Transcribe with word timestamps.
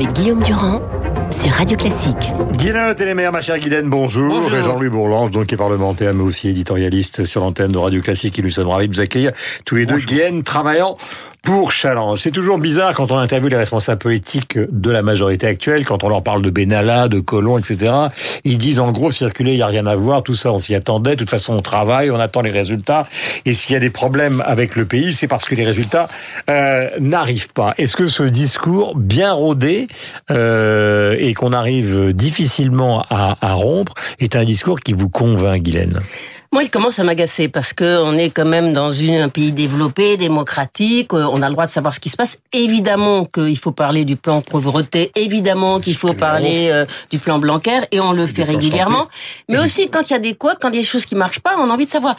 avec 0.00 0.14
Guillaume 0.14 0.42
Durand 0.42 0.80
sur 1.30 1.50
Radio 1.50 1.76
Classique. 1.76 2.32
Guylaine 2.56 2.94
Télémère, 2.94 3.32
ma 3.32 3.42
chère 3.42 3.58
Guylaine, 3.58 3.90
bonjour. 3.90 4.28
Bonjour. 4.28 4.56
Et 4.56 4.62
Jean-Louis 4.62 4.88
Bourlange, 4.88 5.30
donc 5.30 5.46
qui 5.46 5.54
est 5.54 5.58
parlementaire, 5.58 6.14
mais 6.14 6.22
aussi 6.22 6.48
éditorialiste 6.48 7.26
sur 7.26 7.42
l'antenne 7.42 7.72
de 7.72 7.76
Radio 7.76 8.00
Classique. 8.00 8.38
Et 8.38 8.42
nous 8.42 8.48
sommes 8.48 8.68
ravis 8.68 8.88
de 8.88 8.94
vous 8.94 9.00
accueillir 9.00 9.32
tous 9.66 9.76
les 9.76 9.84
deux. 9.84 9.98
Guylaine, 9.98 10.42
travaillant 10.42 10.96
pour 11.42 11.72
Challenge. 11.72 12.18
C'est 12.18 12.30
toujours 12.30 12.58
bizarre 12.58 12.94
quand 12.94 13.10
on 13.10 13.18
interviewe 13.18 13.48
les 13.48 13.56
responsables 13.56 13.98
politiques 13.98 14.58
de 14.58 14.90
la 14.90 15.02
majorité 15.02 15.46
actuelle, 15.46 15.84
quand 15.84 16.04
on 16.04 16.08
leur 16.08 16.22
parle 16.22 16.42
de 16.42 16.50
Benalla, 16.50 17.08
de 17.08 17.20
Colomb, 17.20 17.58
etc. 17.58 17.92
Ils 18.44 18.58
disent 18.58 18.80
en 18.80 18.92
gros, 18.92 19.10
circuler, 19.10 19.52
il 19.52 19.56
n'y 19.56 19.62
a 19.62 19.66
rien 19.66 19.86
à 19.86 19.96
voir, 19.96 20.22
tout 20.22 20.34
ça, 20.34 20.52
on 20.52 20.58
s'y 20.58 20.74
attendait. 20.74 21.12
De 21.12 21.16
toute 21.16 21.30
façon, 21.30 21.54
on 21.54 21.62
travaille, 21.62 22.10
on 22.10 22.20
attend 22.20 22.42
les 22.42 22.50
résultats. 22.50 23.06
Et 23.46 23.54
s'il 23.54 23.72
y 23.72 23.76
a 23.76 23.80
des 23.80 23.90
problèmes 23.90 24.42
avec 24.46 24.76
le 24.76 24.84
pays, 24.84 25.12
c'est 25.12 25.28
parce 25.28 25.44
que 25.44 25.54
les 25.54 25.64
résultats 25.64 26.08
euh, 26.48 26.88
n'arrivent 27.00 27.52
pas. 27.52 27.74
Est-ce 27.78 27.96
que 27.96 28.08
ce 28.08 28.22
discours 28.22 28.96
bien 28.96 29.32
rodé 29.32 29.88
euh, 30.30 31.16
et 31.18 31.34
qu'on 31.34 31.52
arrive 31.52 32.12
difficilement 32.12 33.04
à, 33.10 33.36
à 33.40 33.54
rompre 33.54 33.94
est 34.18 34.36
un 34.36 34.44
discours 34.44 34.80
qui 34.80 34.92
vous 34.92 35.08
convainc, 35.08 35.62
Guylaine? 35.62 36.00
Moi, 36.52 36.64
il 36.64 36.70
commence 36.70 36.98
à 36.98 37.04
m'agacer 37.04 37.48
parce 37.48 37.72
que 37.72 38.02
on 38.02 38.18
est 38.18 38.30
quand 38.30 38.44
même 38.44 38.72
dans 38.72 38.90
une, 38.90 39.14
un 39.14 39.28
pays 39.28 39.52
développé, 39.52 40.16
démocratique. 40.16 41.12
euh, 41.12 41.24
On 41.32 41.42
a 41.42 41.46
le 41.48 41.52
droit 41.52 41.66
de 41.66 41.70
savoir 41.70 41.94
ce 41.94 42.00
qui 42.00 42.08
se 42.08 42.16
passe. 42.16 42.38
Évidemment 42.52 43.24
qu'il 43.24 43.56
faut 43.56 43.70
parler 43.70 44.04
du 44.04 44.16
plan 44.16 44.42
pauvreté. 44.42 45.12
Évidemment 45.14 45.78
qu'il 45.78 45.94
faut 45.94 46.12
parler 46.12 46.68
euh, 46.70 46.86
du 47.12 47.20
plan 47.20 47.38
Blanquer 47.38 47.82
et 47.92 48.00
on 48.00 48.10
le 48.10 48.26
fait 48.26 48.42
régulièrement. 48.42 49.06
Mais 49.48 49.58
aussi 49.58 49.88
quand 49.90 50.10
il 50.10 50.12
y 50.12 50.16
a 50.16 50.18
des 50.18 50.34
quoi, 50.34 50.56
quand 50.60 50.70
il 50.70 50.74
y 50.74 50.78
a 50.78 50.80
des 50.80 50.86
choses 50.86 51.06
qui 51.06 51.14
marchent 51.14 51.38
pas, 51.38 51.54
on 51.56 51.70
a 51.70 51.72
envie 51.72 51.84
de 51.84 51.90
savoir. 51.90 52.16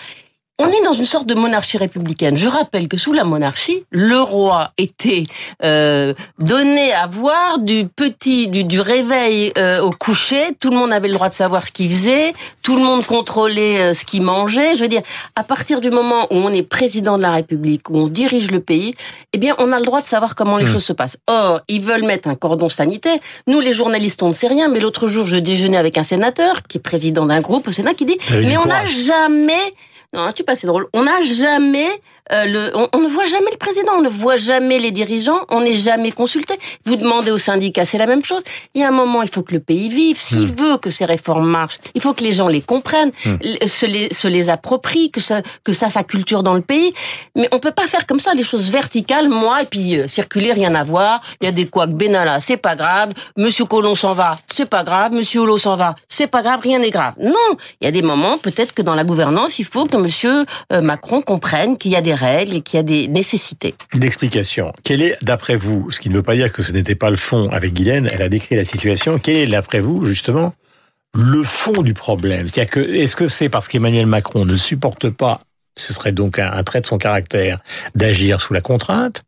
On 0.63 0.67
est 0.67 0.83
dans 0.85 0.93
une 0.93 1.05
sorte 1.05 1.25
de 1.25 1.33
monarchie 1.33 1.79
républicaine. 1.79 2.38
Je 2.38 2.47
rappelle 2.47 2.88
que 2.88 2.95
sous 2.95 3.13
la 3.13 3.23
monarchie, 3.23 3.84
le 3.90 4.21
roi 4.21 4.73
était 4.77 5.23
euh, 5.63 6.13
donné 6.37 6.93
à 6.93 7.07
voir 7.07 7.57
du 7.57 7.87
petit, 7.87 8.48
du, 8.48 8.63
du 8.63 8.79
réveil 8.79 9.53
euh, 9.57 9.81
au 9.81 9.90
coucher. 9.90 10.49
Tout 10.59 10.70
le 10.70 10.77
monde 10.77 10.93
avait 10.93 11.07
le 11.07 11.15
droit 11.15 11.29
de 11.29 11.34
savoir 11.34 11.65
ce 11.65 11.71
qu'il 11.71 11.90
faisait. 11.90 12.35
Tout 12.62 12.76
le 12.76 12.84
monde 12.84 13.07
contrôlait 13.07 13.79
euh, 13.79 13.93
ce 13.95 14.05
qu'il 14.05 14.21
mangeait. 14.21 14.76
Je 14.76 14.81
veux 14.84 14.87
dire, 14.87 15.01
à 15.35 15.43
partir 15.43 15.81
du 15.81 15.90
moment 15.90 16.27
où 16.29 16.35
on 16.35 16.53
est 16.53 16.62
président 16.62 17.18
de 17.18 17.23
la 17.23 17.31
République, 17.31 17.90
où 17.90 17.98
on 17.98 18.07
dirige 18.07 18.51
le 18.51 18.59
pays, 18.59 18.93
eh 19.34 19.40
bien, 19.40 19.55
on 19.57 19.71
a 19.71 19.79
le 19.79 19.85
droit 19.85 20.01
de 20.01 20.05
savoir 20.05 20.35
comment 20.35 20.57
les 20.57 20.68
choses 20.68 20.85
se 20.85 20.93
passent. 20.93 21.18
Or, 21.25 21.62
ils 21.70 21.81
veulent 21.81 22.05
mettre 22.05 22.29
un 22.29 22.35
cordon 22.35 22.70
sanitaire. 22.70 23.18
Nous, 23.48 23.62
les 23.62 23.73
journalistes, 23.73 24.21
on 24.21 24.27
ne 24.27 24.34
sait 24.34 24.48
rien. 24.48 24.68
Mais 24.68 24.79
l'autre 24.79 25.07
jour, 25.07 25.25
je 25.25 25.37
déjeunais 25.37 25.77
avec 25.77 25.98
un 25.98 26.03
sénateur 26.03 26.62
qui 26.62 26.77
est 26.77 26.81
président 26.81 27.25
d'un 27.25 27.41
groupe 27.41 27.68
au 27.68 27.71
Sénat 27.71 27.96
qui 27.96 28.05
dit, 28.05 28.20
mais 28.29 28.57
on 28.57 28.65
n'a 28.65 28.85
jamais 28.85 29.71
non, 30.13 30.31
tu 30.34 30.43
pas, 30.43 30.55
c'est 30.55 30.67
drôle. 30.67 30.87
On 30.93 31.04
n'a 31.04 31.21
jamais 31.21 31.90
euh, 32.34 32.46
le, 32.46 32.71
on, 32.76 32.87
on 32.93 32.99
ne 32.99 33.07
voit 33.07 33.26
jamais 33.26 33.51
le 33.51 33.57
président, 33.57 33.93
on 33.98 34.01
ne 34.01 34.10
voit 34.10 34.37
jamais 34.37 34.79
les 34.79 34.91
dirigeants, 34.91 35.41
on 35.49 35.62
n'est 35.62 35.74
jamais 35.74 36.12
consulté. 36.12 36.55
Vous 36.85 36.96
demandez 36.96 37.32
aux 37.32 37.37
syndicats, 37.37 37.85
c'est 37.85 37.98
la 37.98 38.07
même 38.07 38.24
chose. 38.24 38.41
Il 38.74 38.82
y 38.82 38.84
a 38.84 38.87
un 38.87 38.91
moment, 38.91 39.21
il 39.21 39.29
faut 39.29 39.41
que 39.43 39.54
le 39.54 39.60
pays 39.60 39.90
vive. 39.90 40.18
S'il 40.20 40.48
veut 40.54 40.77
que 40.77 40.90
ces 40.90 41.05
réformes 41.05 41.48
marchent, 41.49 41.77
il 41.96 42.02
faut 42.02 42.13
que 42.13 42.24
les 42.24 42.32
gens 42.34 42.48
les 42.48 42.62
comprennent, 42.62 43.12
l- 43.26 43.57
se 43.68 43.85
les, 43.85 44.13
se 44.13 44.27
les 44.27 44.49
approprient, 44.49 45.12
que 45.12 45.20
ça, 45.21 45.41
que 45.63 45.74
ça 45.74 45.90
sa 45.90 46.04
culture 46.04 46.43
dans 46.43 46.54
le 46.54 46.62
pays. 46.62 46.93
Mais 47.35 47.48
on 47.52 47.59
peut 47.59 47.71
pas 47.71 47.87
faire 47.87 48.05
comme 48.05 48.20
ça 48.20 48.34
les 48.34 48.43
choses 48.43 48.71
verticales, 48.71 49.27
moi 49.29 49.62
et 49.62 49.65
puis 49.65 49.98
euh, 49.98 50.07
circuler, 50.07 50.54
rien 50.54 50.74
à 50.76 50.84
voir. 50.84 51.21
Il 51.41 51.46
y 51.46 51.48
a 51.48 51.52
des 51.52 51.68
couacs 51.68 51.91
Benalla, 51.91 52.40
c'est 52.40 52.57
pas 52.57 52.76
grave. 52.76 53.12
Monsieur 53.37 53.65
Colomb 53.65 53.96
s'en 53.96 54.13
va, 54.13 54.40
c'est 54.54 54.70
pas 54.70 54.84
grave. 54.84 55.12
Monsieur 55.13 55.41
Hulot 55.41 55.57
s'en 55.57 55.76
va, 55.76 55.96
c'est 56.07 56.27
pas 56.27 56.41
grave, 56.41 56.59
rien 56.62 56.79
n'est 56.79 56.90
grave. 56.91 57.15
Non, 57.20 57.34
il 57.82 57.85
y 57.85 57.87
a 57.87 57.91
des 57.91 58.02
moments, 58.02 58.37
peut-être 58.37 58.74
que 58.74 58.82
dans 58.82 58.96
la 58.96 59.04
gouvernance, 59.04 59.59
il 59.59 59.65
faut 59.65 59.85
que 59.85 59.98
Monsieur 59.98 60.46
euh, 60.71 60.82
Macron 60.82 61.21
comprenne 61.21 61.77
qu'il 61.77 61.91
y 61.91 61.96
a 61.96 62.02
des 62.02 62.13
règles 62.22 62.55
et 62.55 62.62
qu'il 62.62 62.77
y 62.77 62.80
a 62.80 62.84
des 62.84 63.08
nécessités. 63.08 63.76
D'explication. 63.94 64.74
Quel 64.84 65.02
est, 65.02 65.18
d'après 65.22 65.56
vous, 65.56 65.91
ce 65.91 66.00
qui 66.00 66.09
ne 66.09 66.16
veut 66.16 66.24
pas 66.24 66.36
dire 66.36 66.52
que 66.52 66.64
ce 66.64 66.72
n'était 66.72 66.96
pas 66.96 67.09
le 67.09 67.18
fond 67.18 67.50
avec 67.50 67.74
Guylaine, 67.74 68.09
elle 68.12 68.22
a 68.22 68.30
décrit 68.30 68.56
la 68.56 68.64
situation, 68.64 69.20
quel 69.20 69.36
est, 69.36 69.48
d'après 69.48 69.80
vous, 69.80 70.06
justement, 70.06 70.54
le 71.14 71.44
fond 71.44 71.81
du 71.81 71.94
problème? 71.94 72.48
C'est-à-dire 72.48 72.72
que, 72.72 72.80
est-ce 72.80 73.16
que 73.16 73.28
c'est 73.28 73.50
parce 73.50 73.68
qu'Emmanuel 73.68 74.06
Macron 74.06 74.46
ne 74.46 74.58
supporte 74.58 75.10
pas, 75.10 75.42
ce 75.76 75.94
serait 75.94 76.12
donc 76.12 76.40
un, 76.40 76.64
trait 76.64 76.81
de 76.81 76.86
son 76.86 76.98
caractère, 76.98 77.60
d'agir 77.96 78.40
sous 78.42 78.54
la 78.54 78.62
contrainte? 78.62 79.24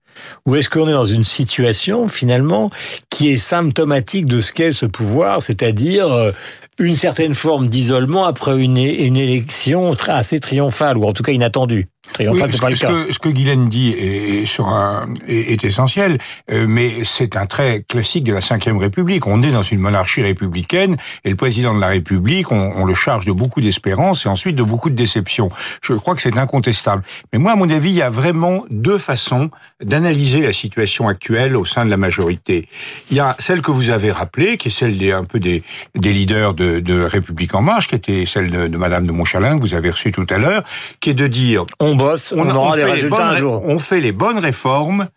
Ou 0.46 0.56
est-ce 0.56 0.70
qu'on 0.70 0.88
est 0.88 0.94
dans 0.94 1.06
une 1.06 1.24
situation 1.24 2.08
finalement 2.08 2.70
qui 3.09 3.32
est 3.32 3.38
symptomatique 3.38 4.28
de 4.28 4.42
ce 4.42 4.53
qu'est 4.53 4.72
ce 4.72 4.86
pouvoir, 4.86 5.42
c'est-à-dire 5.42 6.12
euh, 6.12 6.32
une 6.80 6.96
certaine 6.96 7.34
forme 7.34 7.68
d'isolement 7.68 8.26
après 8.26 8.59
une, 8.59 8.78
élection 8.78 9.94
assez 10.08 10.40
triomphale, 10.40 10.98
ou 10.98 11.06
en 11.06 11.14
tout 11.14 11.24
cas 11.24 11.32
inattendue? 11.32 11.88
Ce, 12.06 12.24
pas 12.59 12.72
que, 12.72 13.14
ce 13.14 13.18
que 13.18 13.30
Guylaine 13.30 13.69
dit 13.69 13.91
est, 13.91 14.46
sur 14.46 14.68
un, 14.68 15.08
est, 15.28 15.53
est 15.53 15.64
essentiel, 15.64 16.18
euh, 16.52 16.66
mais 16.68 17.03
c'est 17.06 17.38
un 17.38 17.46
trait 17.46 17.86
classique 17.88 18.25
de 18.25 18.34
la 18.34 18.40
Ve 18.40 18.78
République. 18.78 19.25
On 19.25 19.41
est 19.41 19.52
dans 19.52 19.64
une 19.64 19.80
monarchie 19.80 20.22
républicaine 20.22 20.97
et 21.24 21.30
le 21.30 21.36
président 21.36 21.74
de 21.74 21.80
la 21.80 21.88
République, 21.88 22.52
on, 22.52 22.74
on 22.75 22.86
le 22.86 22.94
charge 22.94 23.25
de 23.25 23.31
beaucoup 23.31 23.62
d'espérance 23.62 24.25
et 24.25 24.30
ensuite 24.30 24.56
de 24.56 24.64
beaucoup 24.64 24.90
de 24.90 24.96
déception. 24.96 25.50
Je 25.81 25.94
crois 25.94 26.14
que 26.14 26.22
c'est 26.22 26.38
incontestable. 26.38 27.03
Mais 27.31 27.40
moi, 27.40 27.53
à 27.53 27.56
mon 27.56 27.69
avis, 27.69 27.90
il 27.90 27.96
y 27.96 28.02
a 28.02 28.09
vraiment 28.09 28.66
deux 28.70 28.97
façons 28.97 29.50
d'analyser 29.81 30.41
la 30.41 30.53
situation 30.53 31.08
actuelle 31.08 31.56
au 31.56 31.66
sein 31.66 31.85
de 31.85 31.90
la 31.90 31.97
majorité. 31.97 32.68
Il 33.12 33.18
y 33.18 33.22
a 33.22 33.35
celle 33.40 33.62
que 33.62 33.72
vous 33.72 33.90
avez 33.90 34.12
rappelée, 34.12 34.58
qui 34.58 34.68
est 34.68 34.72
celle 34.72 34.97
des, 34.97 35.14
un 35.14 35.24
peu 35.24 35.40
des, 35.40 35.64
des 35.96 36.12
leaders 36.12 36.53
de, 36.53 36.80
de 36.80 37.02
République 37.02 37.56
en 37.56 37.62
marche, 37.62 37.88
qui 37.88 37.96
était 37.96 38.25
celle 38.25 38.52
de, 38.52 38.68
de 38.68 38.78
Madame 38.78 39.08
de 39.08 39.12
Montchalin 39.12 39.58
que 39.58 39.62
vous 39.62 39.74
avez 39.74 39.90
reçue 39.90 40.12
tout 40.12 40.28
à 40.30 40.38
l'heure, 40.38 40.64
qui 41.00 41.09
est 41.09 41.14
de 41.14 41.28
dire 41.28 41.66
On 41.80 41.93
bosse, 41.96 42.34
on, 42.36 42.50
aura 42.50 42.76
les 42.76 42.84
résultats 42.84 43.18
bonnes 43.18 43.28
un 43.28 43.38
jour. 43.38 43.62
On 43.66 43.80
fait 43.80 44.02
les 44.02 44.12
bonnes 44.12 44.40
réformes. 44.40 45.08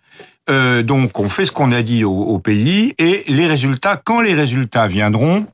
euh, 0.48 0.82
donc, 0.82 1.19
on 1.19 1.28
fait 1.28 1.47
ce 1.47 1.53
qu'on 1.53 1.72
a 1.72 1.82
dit 1.82 2.04
au, 2.04 2.12
au 2.12 2.38
pays 2.38 2.94
et 2.98 3.25
les 3.28 3.47
résultats, 3.47 3.97
quand 3.97 4.20
les 4.20 4.34
résultats 4.34 4.86
viendront, 4.86 5.47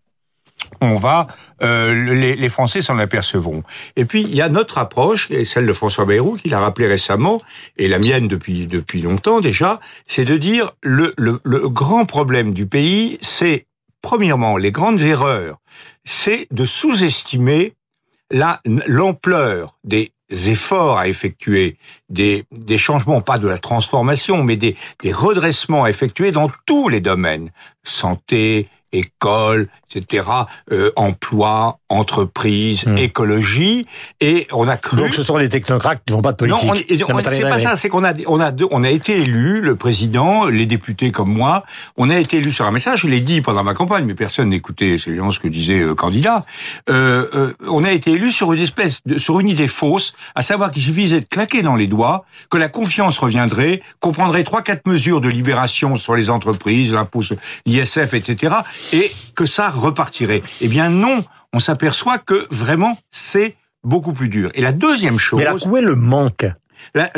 on 0.81 0.95
va, 0.95 1.27
euh, 1.63 2.15
les, 2.15 2.37
les 2.37 2.49
Français 2.49 2.83
s'en 2.83 2.99
apercevront. 2.99 3.63
Et 3.97 4.05
puis 4.05 4.23
il 4.23 4.35
y 4.35 4.41
a 4.43 4.49
notre 4.49 4.79
approche, 4.79 5.31
et 5.31 5.45
celle 5.45 5.67
de 5.67 5.73
François 5.73 6.05
Bayrou 6.05 6.37
qui 6.37 6.49
l'a 6.49 6.61
rappelé 6.61 6.87
récemment, 6.89 7.41
et 7.77 7.89
la 7.89 7.99
mienne 7.99 8.29
depuis 8.29 8.67
depuis 8.67 9.03
longtemps 9.03 9.41
déjà, 9.41 9.81
c'est 10.07 10.25
de 10.25 10.37
dire 10.37 10.73
le, 10.83 11.15
le, 11.17 11.41
le 11.45 11.69
grand 11.69 12.05
problème 12.05 12.53
du 12.55 12.67
pays, 12.67 13.19
c'est 13.21 13.67
premièrement 14.03 14.57
les 14.57 14.73
grandes 14.73 15.03
erreurs, 15.03 15.59
c'est 16.05 16.47
de 16.51 16.65
sous-estimer 16.65 17.75
la 18.31 18.61
l'ampleur 18.87 19.79
des 19.85 20.13
efforts 20.33 20.99
à 20.99 21.09
effectuer, 21.09 21.77
des, 22.09 22.45
des 22.51 22.79
changements, 22.79 23.21
pas 23.21 23.39
de 23.39 23.49
la 23.49 23.59
transformation, 23.59 24.43
mais 24.43 24.57
des, 24.57 24.77
des 25.03 25.13
redressements 25.13 25.85
à 25.85 25.91
effectuer 25.91 26.33
dans 26.33 26.51
tous 26.67 26.89
les 26.89 27.01
domaines. 27.01 27.53
Santé, 27.85 28.69
école, 28.93 29.69
etc., 29.95 30.29
euh, 30.71 30.91
emploi, 30.97 31.79
entreprise, 31.89 32.85
Hmm. 32.87 32.97
écologie, 32.97 33.87
et 34.21 34.47
on 34.53 34.67
a 34.69 34.77
cru... 34.77 34.97
Donc 34.97 35.15
ce 35.15 35.23
sont 35.23 35.37
les 35.37 35.49
technocrates 35.49 36.03
qui 36.05 36.13
ne 36.13 36.17
font 36.17 36.23
pas 36.23 36.33
de 36.33 36.37
politique. 36.37 36.65
Non, 36.67 36.75
c'est 37.29 37.41
pas 37.43 37.61
ça. 37.61 37.77
C'est 37.77 37.89
qu'on 37.89 38.05
a, 38.05 38.13
on 38.27 38.41
a, 38.41 38.53
on 38.71 38.83
a 38.85 38.91
été 38.91 39.19
élu, 39.19 39.61
le 39.61 39.77
président, 39.77 40.47
les 40.47 40.67
députés 40.67 41.13
comme 41.13 41.33
moi, 41.33 41.65
on 41.97 42.11
a 42.11 42.19
été 42.19 42.39
élu 42.39 42.53
sur 42.53 42.65
un 42.67 42.71
message. 42.71 43.01
Je 43.03 43.09
l'ai 43.09 43.21
dit 43.21 43.41
pendant 43.41 43.63
ma 43.63 43.75
campagne, 43.75 44.05
mais 44.05 44.15
personne 44.15 44.49
n'écoutait. 44.49 44.97
C'est 44.99 45.11
évidemment 45.11 45.31
ce 45.31 45.39
que 45.41 45.49
disait 45.49 45.81
le 45.81 45.95
candidat. 45.95 46.45
Euh, 46.91 47.29
euh, 47.35 47.53
on 47.69 47.85
a 47.85 47.93
été 47.93 48.13
élu 48.13 48.33
sur 48.33 48.53
une 48.53 48.61
espèce, 48.63 49.01
de, 49.07 49.19
sur 49.19 49.41
une 49.41 49.49
idée 49.49 49.69
fausse, 49.69 50.15
à 50.35 50.43
savoir 50.43 50.71
qu'il 50.71 50.83
suffisait 50.83 51.21
de 51.21 51.27
claquer 51.27 51.63
dans 51.63 51.77
les 51.77 51.87
doigts, 51.87 52.25
que 52.51 52.59
la 52.59 52.69
confiance 52.69 53.19
reviendrait, 53.19 53.83
qu'on 54.01 54.13
prendrait 54.13 54.45
trois, 54.45 54.63
quatre 54.63 54.87
mesures 54.87 55.21
de 55.21 55.29
libération 55.29 55.97
sur 55.97 56.15
les 56.15 56.31
entreprises, 56.31 56.95
l'impôt, 56.95 57.23
sur 57.23 57.37
l'ISF, 57.67 58.15
etc., 58.15 58.55
et 58.93 59.11
que 59.35 59.47
ça 59.47 59.69
repartirait. 59.71 60.43
Eh 60.61 60.69
bien 60.69 60.89
non, 60.91 61.25
on 61.53 61.59
s'aperçoit 61.59 62.19
que 62.19 62.47
vraiment 62.51 62.99
c'est 63.11 63.57
beaucoup 63.85 64.13
plus 64.13 64.29
dur. 64.29 64.51
Et 64.55 64.61
la 64.61 64.73
deuxième 64.73 65.19
chose. 65.19 65.39
Mais 65.39 65.45
là, 65.45 65.55
où 65.65 65.77
est 65.77 65.83
le 65.83 65.95
manque 65.97 66.45
La, 66.95 67.11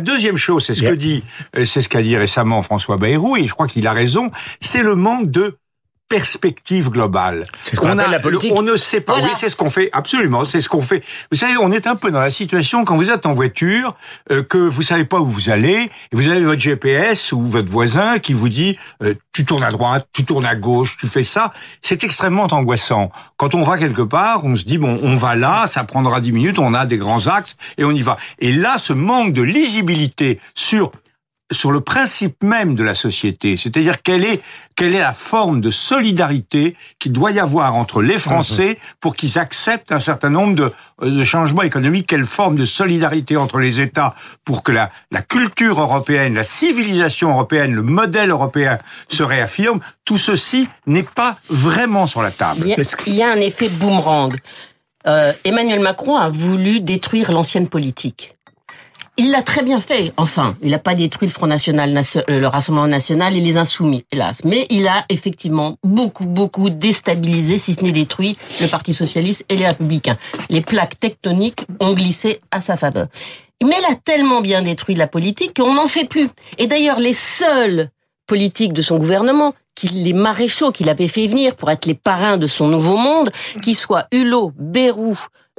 deuxième 0.00 0.36
chose, 0.36 0.64
c'est 0.66 0.74
ce 0.74 0.82
Yeah. 0.82 0.90
que 0.90 0.96
dit, 0.96 1.24
euh, 1.56 1.64
c'est 1.64 1.80
ce 1.82 1.88
qu'a 1.88 2.02
dit 2.02 2.16
récemment 2.16 2.62
François 2.62 2.96
Bayrou, 2.96 3.36
et 3.36 3.46
je 3.46 3.52
crois 3.54 3.68
qu'il 3.68 3.86
a 3.86 3.92
raison, 3.92 4.30
c'est 4.60 4.82
le 4.82 4.94
manque 4.96 5.30
de 5.30 5.56
perspective 6.08 6.90
globale. 6.90 7.46
C'est 7.64 7.76
ce 7.76 7.80
qu'on 7.80 7.88
On 7.88 7.90
appelle 7.98 8.06
a- 8.06 8.12
la 8.12 8.20
politique. 8.20 8.52
On 8.54 8.62
ne 8.62 8.76
sait 8.76 9.00
pas. 9.00 9.12
Voilà. 9.14 9.28
Oui, 9.28 9.32
c'est 9.36 9.48
ce 9.50 9.56
qu'on 9.56 9.70
fait. 9.70 9.90
Absolument, 9.92 10.44
c'est 10.44 10.60
ce 10.60 10.68
qu'on 10.68 10.80
fait. 10.82 11.02
Vous 11.30 11.38
savez, 11.38 11.56
on 11.60 11.70
est 11.70 11.86
un 11.86 11.96
peu 11.96 12.10
dans 12.10 12.20
la 12.20 12.30
situation 12.30 12.84
quand 12.84 12.96
vous 12.96 13.10
êtes 13.10 13.26
en 13.26 13.34
voiture, 13.34 13.94
euh, 14.30 14.42
que 14.42 14.58
vous 14.58 14.82
savez 14.82 15.04
pas 15.04 15.20
où 15.20 15.26
vous 15.26 15.50
allez, 15.50 15.90
et 15.90 15.90
vous 16.12 16.28
avez 16.28 16.42
votre 16.42 16.60
GPS 16.60 17.32
ou 17.32 17.42
votre 17.42 17.68
voisin 17.70 18.18
qui 18.18 18.32
vous 18.32 18.48
dit 18.48 18.78
euh, 19.02 19.14
tu 19.32 19.44
tournes 19.44 19.62
à 19.64 19.70
droite, 19.70 20.08
tu 20.12 20.24
tournes 20.24 20.46
à 20.46 20.56
gauche, 20.56 20.96
tu 20.98 21.06
fais 21.06 21.22
ça. 21.24 21.52
C'est 21.82 22.02
extrêmement 22.04 22.48
angoissant. 22.50 23.12
Quand 23.36 23.54
on 23.54 23.62
va 23.62 23.78
quelque 23.78 24.02
part, 24.02 24.44
on 24.44 24.56
se 24.56 24.64
dit 24.64 24.78
bon, 24.78 24.98
on 25.02 25.14
va 25.16 25.34
là, 25.34 25.66
ça 25.66 25.84
prendra 25.84 26.20
10 26.20 26.32
minutes, 26.32 26.58
on 26.58 26.74
a 26.74 26.86
des 26.86 26.98
grands 26.98 27.26
axes 27.26 27.56
et 27.76 27.84
on 27.84 27.92
y 27.92 28.02
va. 28.02 28.16
Et 28.38 28.52
là, 28.52 28.78
ce 28.78 28.92
manque 28.92 29.32
de 29.32 29.42
lisibilité 29.42 30.40
sur 30.54 30.90
sur 31.50 31.70
le 31.70 31.80
principe 31.80 32.42
même 32.42 32.74
de 32.74 32.84
la 32.84 32.94
société, 32.94 33.56
c'est-à-dire 33.56 34.02
quelle 34.02 34.24
est 34.24 34.42
quelle 34.76 34.94
est 34.94 35.00
la 35.00 35.14
forme 35.14 35.60
de 35.60 35.70
solidarité 35.70 36.76
qu'il 36.98 37.12
doit 37.12 37.30
y 37.30 37.40
avoir 37.40 37.74
entre 37.74 38.02
les 38.02 38.18
Français 38.18 38.78
pour 39.00 39.16
qu'ils 39.16 39.38
acceptent 39.38 39.90
un 39.90 39.98
certain 39.98 40.30
nombre 40.30 40.54
de, 40.54 40.72
de 41.02 41.24
changements 41.24 41.62
économiques, 41.62 42.06
quelle 42.06 42.26
forme 42.26 42.54
de 42.54 42.64
solidarité 42.64 43.36
entre 43.36 43.58
les 43.58 43.80
États 43.80 44.14
pour 44.44 44.62
que 44.62 44.72
la, 44.72 44.90
la 45.10 45.22
culture 45.22 45.80
européenne, 45.80 46.34
la 46.34 46.44
civilisation 46.44 47.30
européenne, 47.30 47.74
le 47.74 47.82
modèle 47.82 48.30
européen 48.30 48.78
se 49.08 49.22
réaffirme. 49.22 49.80
Tout 50.04 50.18
ceci 50.18 50.68
n'est 50.86 51.02
pas 51.02 51.38
vraiment 51.48 52.06
sur 52.06 52.22
la 52.22 52.30
table. 52.30 52.60
Il 52.64 52.68
y 52.68 52.74
a, 52.74 52.84
il 53.06 53.14
y 53.14 53.22
a 53.22 53.30
un 53.30 53.40
effet 53.40 53.68
boomerang. 53.68 54.36
Euh, 55.06 55.32
Emmanuel 55.44 55.80
Macron 55.80 56.16
a 56.16 56.28
voulu 56.28 56.80
détruire 56.80 57.32
l'ancienne 57.32 57.68
politique. 57.68 58.34
Il 59.20 59.32
l'a 59.32 59.42
très 59.42 59.62
bien 59.62 59.80
fait, 59.80 60.12
enfin. 60.16 60.56
Il 60.62 60.70
n'a 60.70 60.78
pas 60.78 60.94
détruit 60.94 61.26
le 61.26 61.32
Front 61.32 61.48
National, 61.48 61.92
le 62.28 62.46
Rassemblement 62.46 62.86
National 62.86 63.34
et 63.34 63.40
les 63.40 63.56
Insoumis, 63.56 64.04
hélas. 64.12 64.42
Mais 64.44 64.64
il 64.70 64.86
a 64.86 65.04
effectivement 65.08 65.76
beaucoup, 65.82 66.24
beaucoup 66.24 66.70
déstabilisé, 66.70 67.58
si 67.58 67.74
ce 67.74 67.82
n'est 67.82 67.90
détruit, 67.90 68.38
le 68.60 68.68
Parti 68.68 68.94
Socialiste 68.94 69.44
et 69.48 69.56
les 69.56 69.66
Républicains. 69.66 70.16
Les 70.50 70.60
plaques 70.60 71.00
tectoniques 71.00 71.66
ont 71.80 71.94
glissé 71.94 72.40
à 72.52 72.60
sa 72.60 72.76
faveur. 72.76 73.08
Mais 73.60 73.74
il 73.76 73.92
a 73.92 73.96
tellement 73.96 74.40
bien 74.40 74.62
détruit 74.62 74.94
la 74.94 75.08
politique 75.08 75.56
qu'on 75.56 75.74
n'en 75.74 75.88
fait 75.88 76.04
plus. 76.04 76.28
Et 76.58 76.68
d'ailleurs, 76.68 77.00
les 77.00 77.12
seuls 77.12 77.90
politiques 78.28 78.72
de 78.72 78.82
son 78.82 78.98
gouvernement, 78.98 79.52
les 79.92 80.12
maréchaux 80.12 80.70
qu'il 80.70 80.88
avait 80.88 81.08
fait 81.08 81.26
venir 81.26 81.56
pour 81.56 81.72
être 81.72 81.86
les 81.86 81.94
parrains 81.94 82.36
de 82.36 82.46
son 82.46 82.68
nouveau 82.68 82.96
monde, 82.96 83.30
qui 83.62 83.74
soient 83.74 84.06
Hulot, 84.12 84.52
Bérou, 84.56 85.18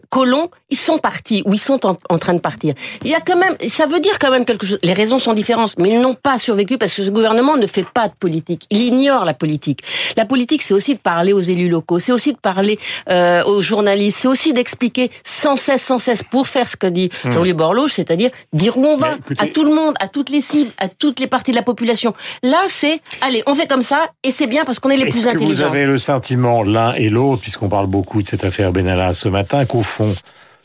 Colomb, 0.09 0.49
ils 0.69 0.77
sont 0.77 0.97
partis 0.97 1.43
ou 1.45 1.53
ils 1.53 1.59
sont 1.59 1.85
en, 1.85 1.95
en, 2.09 2.17
train 2.17 2.33
de 2.33 2.39
partir. 2.39 2.73
Il 3.03 3.09
y 3.09 3.15
a 3.15 3.19
quand 3.19 3.37
même, 3.37 3.55
ça 3.69 3.85
veut 3.85 3.99
dire 3.99 4.17
quand 4.19 4.31
même 4.31 4.43
quelque 4.43 4.65
chose. 4.65 4.79
Les 4.81 4.93
raisons 4.93 5.19
sont 5.19 5.33
différentes, 5.33 5.75
mais 5.77 5.89
ils 5.89 6.01
n'ont 6.01 6.15
pas 6.15 6.37
survécu 6.39 6.77
parce 6.77 6.93
que 6.93 7.03
ce 7.03 7.11
gouvernement 7.11 7.57
ne 7.57 7.67
fait 7.67 7.85
pas 7.85 8.07
de 8.07 8.13
politique. 8.19 8.65
Il 8.71 8.81
ignore 8.81 9.23
la 9.25 9.35
politique. 9.35 9.81
La 10.17 10.25
politique, 10.25 10.63
c'est 10.63 10.73
aussi 10.73 10.95
de 10.95 10.99
parler 10.99 11.31
aux 11.31 11.41
élus 11.41 11.69
locaux, 11.69 11.99
c'est 11.99 12.11
aussi 12.11 12.33
de 12.33 12.39
parler 12.39 12.79
euh, 13.09 13.43
aux 13.43 13.61
journalistes, 13.61 14.17
c'est 14.21 14.27
aussi 14.27 14.51
d'expliquer 14.53 15.11
sans 15.23 15.55
cesse, 15.55 15.83
sans 15.83 15.99
cesse, 15.99 16.23
pour 16.23 16.47
faire 16.47 16.67
ce 16.67 16.75
que 16.75 16.87
dit 16.87 17.09
mmh. 17.23 17.31
Jean-Louis 17.31 17.53
Borloo, 17.53 17.87
c'est-à-dire 17.87 18.31
dire 18.51 18.77
où 18.77 18.85
on 18.85 18.97
va, 18.97 19.15
écoutez... 19.15 19.43
à 19.43 19.47
tout 19.47 19.63
le 19.63 19.73
monde, 19.73 19.93
à 19.99 20.07
toutes 20.07 20.29
les 20.29 20.41
cibles, 20.41 20.71
à 20.79 20.87
toutes 20.87 21.19
les 21.19 21.27
parties 21.27 21.51
de 21.51 21.55
la 21.55 21.61
population. 21.61 22.15
Là, 22.41 22.61
c'est, 22.67 22.99
allez, 23.21 23.43
on 23.45 23.53
fait 23.53 23.67
comme 23.67 23.83
ça 23.83 24.07
et 24.23 24.31
c'est 24.31 24.47
bien 24.47 24.65
parce 24.65 24.79
qu'on 24.79 24.89
est 24.89 24.97
les 24.97 25.03
est 25.03 25.11
plus 25.11 25.27
intelligents. 25.27 25.53
Vous 25.53 25.63
avez 25.63 25.85
le 25.85 25.99
sentiment 25.99 26.63
l'un 26.63 26.93
et 26.93 27.09
l'autre, 27.09 27.41
puisqu'on 27.41 27.69
parle 27.69 27.87
beaucoup 27.87 28.23
de 28.23 28.27
cette 28.27 28.43
affaire 28.43 28.71
Benalla 28.71 29.13
ce 29.13 29.29
matin, 29.29 29.65
qu'au 29.65 29.83
fond, 29.83 29.98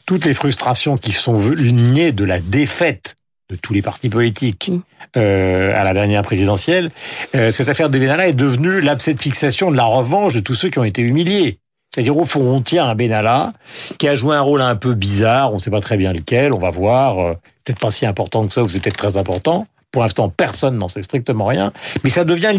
toutes 0.06 0.25
les 0.25 0.34
frustrations 0.34 0.96
qui 0.96 1.12
sont 1.12 1.34
nées 1.34 2.12
de 2.12 2.25
la 2.25 2.40
défaite 2.40 3.16
de 3.50 3.56
tous 3.56 3.75
les 3.75 3.82
partis 3.82 4.08
politiques 4.08 4.70
euh, 5.16 5.72
à 5.75 5.84
la 5.84 5.92
dernière 5.92 6.22
présidentielle, 6.22 6.90
euh, 7.34 7.52
cette 7.52 7.69
affaire 7.69 7.90
de 7.90 7.98
Benalla 7.98 8.26
est 8.26 8.32
devenue 8.32 8.81
l'abcès 8.81 9.14
de 9.14 9.20
fixation 9.20 9.70
de 9.70 9.76
la 9.76 9.84
revanche 9.84 10.34
de 10.34 10.40
tous 10.40 10.54
ceux 10.54 10.70
qui 10.70 10.78
ont 10.78 10.84
été 10.84 11.02
humiliés. 11.02 11.58
C'est-à-dire, 11.94 12.16
au 12.16 12.25
fond, 12.25 12.40
on 12.40 12.60
tient 12.60 12.86
un 12.86 12.94
Benalla 12.94 13.52
qui 13.98 14.08
a 14.08 14.16
joué 14.16 14.34
un 14.34 14.40
rôle 14.40 14.62
un 14.62 14.75
peu 14.76 14.94
bizarre, 14.94 15.52
on 15.52 15.56
ne 15.56 15.60
sait 15.60 15.70
pas 15.70 15.81
très 15.81 15.96
bien 15.96 16.12
lequel, 16.12 16.52
on 16.52 16.58
va 16.58 16.70
voir, 16.70 17.19
euh, 17.19 17.34
peut-être 17.64 17.78
pas 17.78 17.90
si 17.90 18.06
important 18.06 18.46
que 18.46 18.52
ça, 18.52 18.62
ou 18.62 18.69
c'est 18.69 18.81
peut-être 18.81 18.96
très 18.96 19.16
important. 19.16 19.66
Pour 19.94 20.02
l'instant, 20.02 20.29
personne 20.29 20.76
n'en 20.76 20.88
sait 20.88 21.02
strictement 21.02 21.44
rien, 21.46 21.73
mais 22.02 22.11
ça 22.11 22.25
devient 22.25 22.50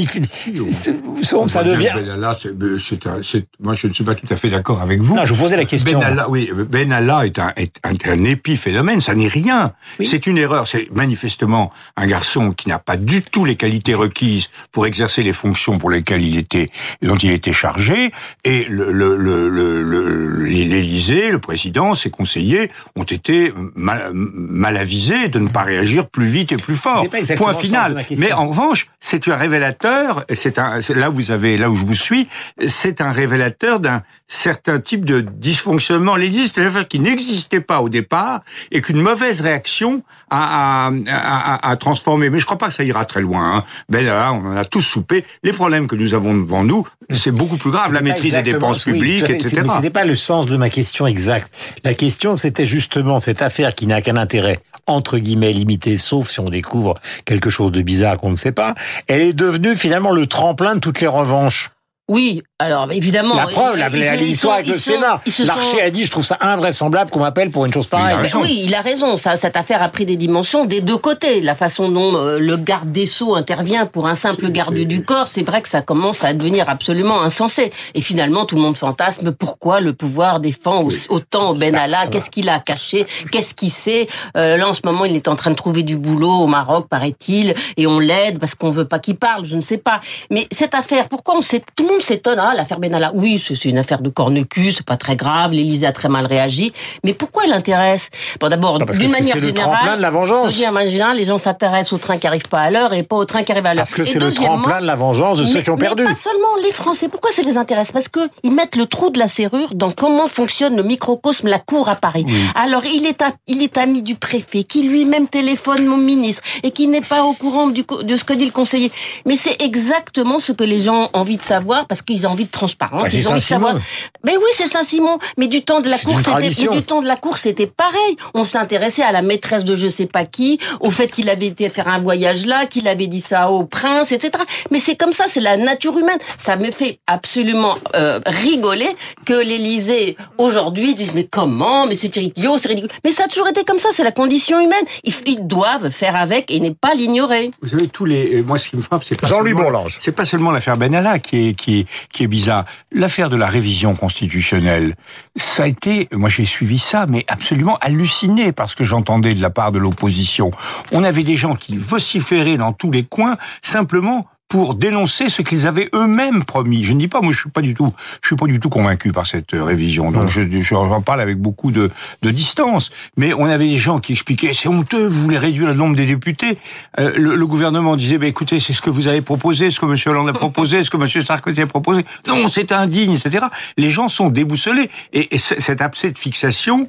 ça 1.47 1.63
devient. 1.65 1.91
Benalla, 1.93 2.37
c'est, 2.79 3.07
un, 3.07 3.19
c'est, 3.21 3.45
moi, 3.59 3.73
je 3.73 3.87
ne 3.87 3.93
suis 3.93 4.05
pas 4.05 4.15
tout 4.15 4.25
à 4.29 4.37
fait 4.37 4.47
d'accord 4.47 4.81
avec 4.81 5.01
vous. 5.01 5.17
Non, 5.17 5.25
je 5.25 5.33
vous 5.33 5.41
posais 5.41 5.57
la 5.57 5.65
question. 5.65 5.99
Benalla, 5.99 6.29
oui, 6.29 6.49
Benalla 6.53 7.25
est 7.25 7.37
un, 7.37 7.51
est 7.57 7.77
un, 7.83 7.93
un 8.09 8.23
épiphénomène. 8.23 9.01
Ça 9.01 9.15
n'est 9.15 9.27
rien. 9.27 9.73
Oui. 9.99 10.05
C'est 10.05 10.27
une 10.27 10.37
erreur. 10.37 10.65
C'est 10.65 10.87
manifestement 10.93 11.73
un 11.97 12.07
garçon 12.07 12.51
qui 12.51 12.69
n'a 12.69 12.79
pas 12.79 12.95
du 12.95 13.21
tout 13.21 13.43
les 13.43 13.57
qualités 13.57 13.95
requises 13.95 14.47
pour 14.71 14.85
exercer 14.85 15.21
les 15.21 15.33
fonctions 15.33 15.77
pour 15.77 15.89
lesquelles 15.89 16.23
il 16.23 16.37
était, 16.37 16.69
dont 17.01 17.17
il 17.17 17.31
était 17.31 17.51
chargé. 17.51 18.11
Et 18.45 18.63
le, 18.69 18.93
le, 18.93 19.17
le, 19.17 19.49
le 19.49 20.45
l'Élysée, 20.45 21.31
le 21.31 21.39
président, 21.39 21.95
ses 21.95 22.11
conseillers 22.11 22.69
ont 22.95 23.03
été 23.03 23.51
mal, 23.75 24.11
mal 24.13 24.77
avisés 24.77 25.27
de 25.27 25.39
ne 25.39 25.49
pas 25.49 25.63
réagir 25.63 26.07
plus 26.07 26.27
vite 26.27 26.53
et 26.53 26.57
plus 26.57 26.75
fort. 26.75 27.05
Point 27.37 27.53
final. 27.53 28.05
Mais 28.17 28.31
en 28.31 28.47
revanche, 28.47 28.87
c'est 28.99 29.27
un 29.27 29.35
révélateur. 29.35 30.25
C'est 30.33 30.59
un 30.59 30.79
là 30.95 31.09
où 31.09 31.15
vous 31.15 31.31
avez 31.31 31.57
là 31.57 31.69
où 31.69 31.75
je 31.75 31.85
vous 31.85 31.93
suis. 31.93 32.27
C'est 32.67 33.01
un 33.01 33.11
révélateur 33.11 33.79
d'un 33.79 34.03
certain 34.27 34.79
type 34.79 35.05
de 35.05 35.21
dysfonctionnement. 35.21 36.15
Affaire 36.15 36.87
qui 36.87 36.99
n'existait 36.99 37.59
pas 37.59 37.81
au 37.81 37.89
départ 37.89 38.41
et 38.71 38.81
qu'une 38.81 39.01
mauvaise 39.01 39.41
réaction 39.41 40.03
a, 40.29 40.87
a, 40.87 40.91
a, 41.07 41.69
a, 41.69 41.75
transformé. 41.77 42.29
Mais 42.29 42.39
je 42.39 42.45
crois 42.45 42.57
pas 42.57 42.67
que 42.67 42.73
ça 42.73 42.83
ira 42.83 43.05
très 43.05 43.21
loin. 43.21 43.57
Hein. 43.57 43.63
Ben 43.89 44.05
là, 44.05 44.33
on 44.33 44.45
en 44.47 44.55
a 44.55 44.65
tous 44.65 44.81
soupé. 44.81 45.25
Les 45.43 45.53
problèmes 45.53 45.87
que 45.87 45.95
nous 45.95 46.13
avons 46.13 46.33
devant 46.35 46.63
nous, 46.63 46.85
c'est 47.11 47.31
beaucoup 47.31 47.57
plus 47.57 47.71
grave. 47.71 47.93
La 47.93 48.01
maîtrise 48.01 48.33
des 48.33 48.41
dépenses 48.41 48.83
publiques, 48.83 49.29
etc. 49.29 49.63
Ce 49.67 49.75
n'était 49.75 49.89
pas 49.89 50.05
le 50.05 50.15
sens 50.15 50.45
de 50.45 50.57
ma 50.57 50.69
question 50.69 51.07
exacte. 51.07 51.53
La 51.83 51.93
question, 51.93 52.37
c'était 52.37 52.65
justement 52.65 53.19
cette 53.19 53.41
affaire 53.41 53.75
qui 53.75 53.87
n'a 53.87 54.01
qu'un 54.01 54.17
intérêt 54.17 54.59
entre 54.87 55.17
guillemets 55.17 55.53
limité, 55.53 55.97
sauf 55.97 56.29
si 56.29 56.39
on 56.39 56.49
découvre 56.49 56.95
quelque 57.23 57.49
chose 57.49 57.71
de 57.71 57.81
bizarre 57.81 58.17
qu'on 58.17 58.31
ne 58.31 58.35
sait 58.35 58.51
pas. 58.51 58.75
Elle 59.07 59.21
est 59.21 59.33
devenue 59.33 59.75
finalement 59.75 60.11
le 60.11 60.27
tremplin 60.27 60.75
de 60.75 60.79
toutes 60.79 61.01
les 61.01 61.07
revanches. 61.07 61.71
Oui, 62.07 62.43
alors 62.59 62.91
évidemment. 62.91 63.33
La 63.33 63.47
preuve, 63.47 63.77
l'histoire 64.17 64.55
avec 64.55 64.67
le 64.67 64.77
Sénat. 64.77 65.21
L'archer 65.39 65.81
a 65.81 65.89
dit, 65.89 66.05
je 66.05 66.11
trouve 66.11 66.23
ça 66.23 66.37
invraisemblable 66.39 67.09
qu'on 67.09 67.21
m'appelle 67.21 67.49
pour 67.49 67.65
une 67.65 67.73
chose 67.73 67.87
pareille. 67.87 68.15
Il 68.23 68.37
oui, 68.37 68.61
il 68.65 68.75
a 68.75 68.81
raison. 68.81 69.17
Ça, 69.17 69.37
cette 69.37 69.57
affaire 69.57 69.81
a 69.81 69.89
pris 69.89 70.05
des 70.05 70.15
dimensions 70.15 70.65
des 70.65 70.81
deux 70.81 70.97
côtés. 70.97 71.41
La 71.41 71.55
façon 71.55 71.89
dont 71.89 72.15
euh, 72.15 72.37
le 72.37 72.57
garde 72.57 72.91
des 72.91 73.07
sceaux 73.07 73.35
intervient 73.35 73.87
pour 73.87 74.07
un 74.07 74.13
simple 74.13 74.49
garde 74.51 74.75
du 74.75 75.03
corps, 75.03 75.27
c'est 75.27 75.41
vrai 75.41 75.63
que 75.63 75.67
ça 75.67 75.81
commence 75.81 76.23
à 76.23 76.33
devenir 76.33 76.69
absolument 76.69 77.23
insensé. 77.23 77.71
Et 77.95 78.01
finalement, 78.01 78.45
tout 78.45 78.55
le 78.55 78.61
monde 78.61 78.77
fantasme 78.77 79.31
pourquoi 79.31 79.79
le 79.79 79.93
pouvoir 79.93 80.39
défend 80.39 80.83
oui. 80.83 80.95
autant 81.09 81.55
Benalla. 81.55 82.05
Qu'est-ce 82.05 82.29
qu'il 82.29 82.49
a 82.49 82.59
caché? 82.59 83.07
Qu'est-ce 83.31 83.55
qu'il 83.55 83.71
sait? 83.71 84.07
Euh, 84.37 84.57
Là, 84.57 84.69
en 84.69 84.73
ce 84.73 84.81
moment, 84.85 85.05
il 85.05 85.15
est 85.15 85.27
en 85.27 85.35
train 85.35 85.49
de 85.49 85.55
trouver 85.55 85.81
du 85.81 85.97
boulot 85.97 86.41
au 86.41 86.47
Maroc, 86.47 86.87
paraît-il, 86.87 87.55
et 87.77 87.87
on 87.87 87.99
l'aide 87.99 88.39
parce 88.39 88.53
qu'on 88.53 88.69
veut 88.69 88.85
pas 88.85 88.99
qu'il 88.99 89.17
parle. 89.17 89.43
Je 89.43 89.55
ne 89.55 89.61
sais 89.61 89.77
pas. 89.77 90.01
Mais 90.29 90.47
cette 90.51 90.75
affaire, 90.75 91.09
pourquoi 91.09 91.35
on 91.35 91.41
sait 91.41 91.63
tout 91.75 91.89
le 91.89 91.94
monde 91.95 92.03
s'étonne, 92.03 92.39
ah, 92.39 92.53
l'affaire 92.55 92.79
Benalla, 92.79 93.11
oui, 93.13 93.41
c'est 93.43 93.65
une 93.65 93.77
affaire 93.77 94.01
de 94.01 94.09
corne-cul, 94.09 94.71
c'est 94.73 94.85
pas 94.85 94.97
très 94.97 95.15
grave, 95.15 95.51
l'Élysée 95.51 95.87
a 95.87 95.91
très 95.91 96.09
mal 96.09 96.25
réagi, 96.25 96.73
mais 97.03 97.13
pourquoi 97.13 97.43
elle 97.45 97.53
intéresse? 97.53 98.09
Bon, 98.39 98.49
d'abord, 98.49 98.79
d'une 98.79 99.11
manière 99.11 99.39
générale, 99.39 99.97
de 99.97 100.01
la 100.01 100.11
vengeance. 100.11 100.53
Générale, 100.53 101.17
les 101.17 101.23
gens 101.25 101.37
s'intéressent 101.37 101.93
aux 101.93 101.97
trains 101.97 102.17
qui 102.17 102.27
arrivent 102.27 102.49
pas 102.49 102.59
à 102.59 102.69
l'heure 102.69 102.93
et 102.93 103.03
pas 103.03 103.15
aux 103.15 103.25
trains 103.25 103.43
qui 103.43 103.51
arrivent 103.51 103.65
à 103.65 103.73
l'heure. 103.73 103.85
Parce 103.85 103.93
que 103.93 104.03
c'est 104.03 104.19
le 104.19 104.31
tremplin 104.31 104.81
de 104.81 104.85
la 104.85 104.95
vengeance 104.95 105.37
de 105.37 105.43
ceux 105.45 105.61
qui 105.61 105.69
ont 105.69 105.77
perdu. 105.77 106.03
Mais 106.03 106.09
pas 106.09 106.15
seulement 106.15 106.55
les 106.63 106.71
Français. 106.71 107.07
Pourquoi 107.07 107.31
ça 107.31 107.41
les 107.41 107.57
intéresse? 107.57 107.91
Parce 107.91 108.09
que 108.09 108.19
ils 108.43 108.51
mettent 108.51 108.75
le 108.75 108.85
trou 108.85 109.09
de 109.09 109.19
la 109.19 109.27
serrure 109.27 109.73
dans 109.73 109.91
comment 109.91 110.27
fonctionne 110.27 110.75
le 110.75 110.83
microcosme, 110.83 111.47
la 111.47 111.59
cour 111.59 111.89
à 111.89 111.95
Paris. 111.95 112.25
Oui. 112.27 112.33
Alors, 112.55 112.85
il 112.85 113.05
est, 113.05 113.21
à, 113.21 113.31
il 113.47 113.63
est 113.63 113.77
ami 113.77 114.01
du 114.01 114.15
préfet, 114.15 114.63
qui 114.63 114.83
lui-même 114.83 115.27
téléphone 115.27 115.85
mon 115.85 115.97
ministre 115.97 116.41
et 116.63 116.71
qui 116.71 116.87
n'est 116.87 117.01
pas 117.01 117.23
au 117.23 117.33
courant 117.33 117.67
du, 117.67 117.83
de 117.83 118.15
ce 118.15 118.23
que 118.23 118.33
dit 118.33 118.45
le 118.45 118.51
conseiller. 118.51 118.91
Mais 119.25 119.35
c'est 119.35 119.61
exactement 119.61 120.39
ce 120.39 120.51
que 120.51 120.63
les 120.63 120.79
gens 120.79 121.03
ont 121.03 121.09
envie 121.13 121.37
de 121.37 121.41
savoir 121.41 121.84
parce 121.87 122.01
qu'ils 122.01 122.27
ont 122.27 122.31
envie 122.31 122.45
de 122.45 122.51
transparence. 122.51 123.03
Bah, 123.03 123.09
ils 123.11 123.27
ont 123.27 123.31
envie 123.31 123.39
de 123.39 123.45
savoir. 123.45 123.75
Mais 124.23 124.37
oui, 124.37 124.49
c'est 124.55 124.67
Saint-Simon. 124.67 125.19
Mais 125.37 125.47
du 125.47 125.63
temps 125.63 125.81
de 125.81 125.89
la 125.89 125.97
course, 125.97 126.23
c'était, 126.23 126.67
du 126.69 126.81
temps 126.83 127.01
de 127.01 127.07
la 127.07 127.15
course, 127.15 127.41
c'était 127.41 127.67
pareil. 127.67 128.17
On 128.33 128.43
s'intéressait 128.43 129.03
à 129.03 129.11
la 129.11 129.21
maîtresse 129.21 129.63
de 129.63 129.75
je 129.75 129.87
sais 129.87 130.05
pas 130.05 130.25
qui, 130.25 130.59
au 130.79 130.91
fait 130.91 131.07
qu'il 131.07 131.29
avait 131.29 131.47
été 131.47 131.69
faire 131.69 131.87
un 131.87 131.99
voyage 131.99 132.45
là, 132.45 132.65
qu'il 132.65 132.87
avait 132.87 133.07
dit 133.07 133.21
ça 133.21 133.49
au 133.49 133.65
prince, 133.65 134.11
etc. 134.11 134.43
Mais 134.71 134.79
c'est 134.79 134.95
comme 134.95 135.13
ça, 135.13 135.25
c'est 135.27 135.39
la 135.39 135.57
nature 135.57 135.97
humaine. 135.97 136.17
Ça 136.37 136.55
me 136.55 136.71
fait 136.71 136.99
absolument 137.07 137.77
euh, 137.95 138.19
rigoler 138.25 138.95
que 139.25 139.33
l'Élysée 139.33 140.17
aujourd'hui 140.37 140.93
dise 140.95 141.13
mais 141.13 141.25
comment, 141.25 141.87
mais 141.87 141.95
c'est 141.95 142.15
idiot, 142.17 142.57
c'est 142.57 142.69
ridicule. 142.69 142.91
Mais 143.03 143.11
ça 143.11 143.25
a 143.25 143.27
toujours 143.27 143.47
été 143.47 143.63
comme 143.63 143.79
ça, 143.79 143.89
c'est 143.91 144.03
la 144.03 144.11
condition 144.11 144.59
humaine. 144.59 144.85
Ils, 145.03 145.35
doivent 145.47 145.89
faire 145.89 146.15
avec 146.15 146.49
et 146.49 146.59
ne 146.59 146.69
pas 146.69 146.93
l'ignorer. 146.95 147.51
Vous 147.61 147.69
savez 147.69 147.87
tous 147.87 148.05
les, 148.05 148.41
moi 148.41 148.57
ce 148.57 148.69
qui 148.69 148.77
me 148.77 148.81
frappe, 148.81 149.03
c'est 149.03 149.19
pas 149.19 149.27
Jean-Louis 149.27 149.53
Bourlange. 149.53 149.97
C'est 150.01 150.11
pas 150.11 150.25
seulement 150.25 150.51
l'affaire 150.51 150.77
Benalla 150.77 151.19
qui 151.19 151.49
est 151.49 151.53
qui 151.53 151.74
est 151.79 151.87
qui 152.11 152.23
est 152.23 152.27
bizarre. 152.27 152.65
L'affaire 152.91 153.29
de 153.29 153.35
la 153.35 153.47
révision 153.47 153.95
constitutionnelle, 153.95 154.95
ça 155.35 155.63
a 155.63 155.67
été, 155.67 156.07
moi 156.11 156.29
j'ai 156.29 156.45
suivi 156.45 156.79
ça, 156.79 157.05
mais 157.07 157.25
absolument 157.27 157.77
halluciné 157.77 158.51
par 158.51 158.69
ce 158.69 158.75
que 158.75 158.83
j'entendais 158.83 159.33
de 159.33 159.41
la 159.41 159.49
part 159.49 159.71
de 159.71 159.79
l'opposition. 159.79 160.51
On 160.91 161.03
avait 161.03 161.23
des 161.23 161.35
gens 161.35 161.55
qui 161.55 161.77
vociféraient 161.77 162.57
dans 162.57 162.73
tous 162.73 162.91
les 162.91 163.03
coins, 163.03 163.37
simplement 163.61 164.27
pour 164.47 164.75
dénoncer 164.75 165.29
ce 165.29 165.41
qu'ils 165.41 165.65
avaient 165.65 165.89
eux-mêmes 165.93 166.43
promis. 166.43 166.83
Je 166.83 166.93
ne 166.93 166.99
dis 166.99 167.07
pas, 167.07 167.21
moi, 167.21 167.31
je 167.33 167.39
suis 167.39 167.49
pas 167.49 167.61
du 167.61 167.73
tout, 167.73 167.91
je 168.21 168.27
suis 168.27 168.35
pas 168.35 168.45
du 168.45 168.59
tout 168.59 168.69
convaincu 168.69 169.11
par 169.11 169.25
cette 169.25 169.51
révision. 169.51 170.11
Donc, 170.11 170.29
je, 170.29 170.41
je 170.61 170.75
en 170.75 171.01
parle 171.01 171.21
avec 171.21 171.37
beaucoup 171.37 171.71
de, 171.71 171.89
de 172.21 172.31
distance. 172.31 172.91
Mais 173.17 173.33
on 173.33 173.45
avait 173.45 173.67
des 173.67 173.77
gens 173.77 173.99
qui 173.99 174.13
expliquaient, 174.13 174.53
c'est 174.53 174.67
honteux, 174.67 175.07
vous 175.07 175.23
voulez 175.23 175.39
réduire 175.39 175.67
le 175.67 175.73
nombre 175.73 175.95
des 175.95 176.05
députés. 176.05 176.57
Euh, 176.99 177.13
le, 177.17 177.35
le, 177.35 177.47
gouvernement 177.47 177.95
disait, 177.95 178.17
bah, 178.17 178.27
écoutez, 178.27 178.59
c'est 178.59 178.73
ce 178.73 178.81
que 178.81 178.89
vous 178.89 179.07
avez 179.07 179.21
proposé, 179.21 179.71
ce 179.71 179.79
que 179.79 179.85
M. 179.85 179.95
Hollande 180.05 180.29
a 180.29 180.33
proposé, 180.45 180.83
ce 180.83 180.89
que 180.89 180.97
M. 180.97 181.25
Sarkozy 181.25 181.61
a 181.61 181.67
proposé. 181.67 182.05
Non, 182.27 182.47
c'est 182.47 182.71
indigne, 182.71 183.13
etc. 183.13 183.45
Les 183.77 183.89
gens 183.89 184.07
sont 184.07 184.29
déboussolés. 184.29 184.89
Et, 185.13 185.35
et 185.35 185.37
cet 185.37 185.81
abcès 185.81 186.11
de 186.11 186.19
fixation, 186.19 186.87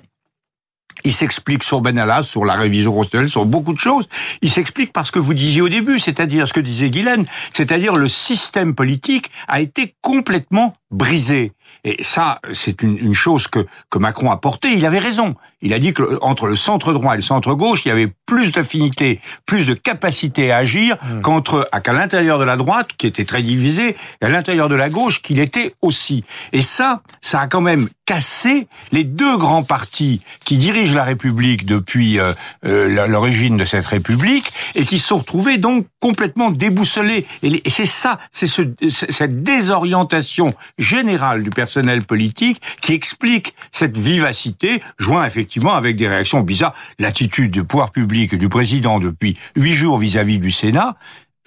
Il 1.04 1.12
s'explique 1.12 1.62
sur 1.62 1.80
Benalla, 1.80 2.22
sur 2.22 2.44
la 2.44 2.54
révision 2.54 2.92
constitutionnelle, 2.92 3.30
sur 3.30 3.44
beaucoup 3.44 3.72
de 3.72 3.78
choses. 3.78 4.08
Il 4.42 4.50
s'explique 4.50 4.92
parce 4.92 5.10
que 5.10 5.18
vous 5.18 5.34
disiez 5.34 5.62
au 5.62 5.68
début, 5.68 5.98
c'est-à-dire 5.98 6.48
ce 6.48 6.52
que 6.52 6.60
disait 6.60 6.90
Guylaine, 6.90 7.26
c'est-à-dire 7.52 7.96
le 7.96 8.08
système 8.08 8.74
politique 8.74 9.30
a 9.48 9.60
été 9.60 9.94
complètement 10.00 10.74
brisé. 10.90 11.52
Et 11.84 12.02
ça, 12.02 12.40
c'est 12.52 12.82
une, 12.82 12.98
une, 12.98 13.14
chose 13.14 13.46
que, 13.46 13.66
que 13.90 13.98
Macron 13.98 14.30
a 14.30 14.36
portée. 14.36 14.72
Il 14.72 14.84
avait 14.84 14.98
raison. 14.98 15.36
Il 15.62 15.72
a 15.72 15.78
dit 15.78 15.94
que 15.94 16.18
entre 16.20 16.46
le 16.46 16.56
centre 16.56 16.92
droit 16.92 17.14
et 17.14 17.16
le 17.16 17.22
centre 17.22 17.54
gauche, 17.54 17.84
il 17.84 17.88
y 17.88 17.92
avait 17.92 18.12
plus 18.26 18.52
d'affinité, 18.52 19.20
plus 19.46 19.66
de 19.66 19.74
capacité 19.74 20.52
à 20.52 20.58
agir 20.58 20.96
mmh. 20.96 21.20
qu'entre 21.22 21.68
qu'à 21.82 21.92
l'intérieur 21.92 22.38
de 22.38 22.44
la 22.44 22.56
droite, 22.56 22.90
qui 22.98 23.06
était 23.06 23.24
très 23.24 23.42
divisée, 23.42 23.96
et 24.20 24.24
à 24.24 24.28
l'intérieur 24.28 24.68
de 24.68 24.74
la 24.74 24.90
gauche, 24.90 25.22
qu'il 25.22 25.38
était 25.38 25.74
aussi. 25.80 26.24
Et 26.52 26.62
ça, 26.62 27.02
ça 27.20 27.40
a 27.40 27.46
quand 27.46 27.60
même 27.60 27.88
cassé 28.04 28.68
les 28.92 29.04
deux 29.04 29.36
grands 29.36 29.64
partis 29.64 30.20
qui 30.44 30.58
dirigent 30.58 30.94
la 30.94 31.04
République 31.04 31.66
depuis 31.66 32.18
euh, 32.18 32.32
euh, 32.64 33.06
l'origine 33.06 33.56
de 33.56 33.64
cette 33.64 33.86
République 33.86 34.52
et 34.74 34.84
qui 34.84 34.98
se 34.98 35.08
sont 35.08 35.18
retrouvés 35.18 35.58
donc 35.58 35.86
complètement 36.00 36.50
déboussolés. 36.50 37.26
Et, 37.42 37.62
et 37.64 37.70
c'est 37.70 37.86
ça, 37.86 38.18
c'est 38.30 38.46
ce, 38.46 38.62
cette 38.90 39.42
désorientation 39.42 40.54
générale 40.78 41.42
du 41.42 41.50
personnel 41.56 42.04
politique 42.04 42.60
qui 42.82 42.92
explique 42.92 43.54
cette 43.72 43.96
vivacité, 43.96 44.82
joint 44.98 45.24
effectivement 45.26 45.74
avec 45.74 45.96
des 45.96 46.06
réactions 46.06 46.42
bizarres. 46.42 46.74
L'attitude 46.98 47.50
du 47.50 47.64
pouvoir 47.64 47.90
public 47.90 48.34
et 48.34 48.36
du 48.36 48.48
président 48.48 49.00
depuis 49.00 49.36
huit 49.56 49.74
jours 49.74 49.98
vis-à-vis 49.98 50.38
du 50.38 50.52
Sénat 50.52 50.96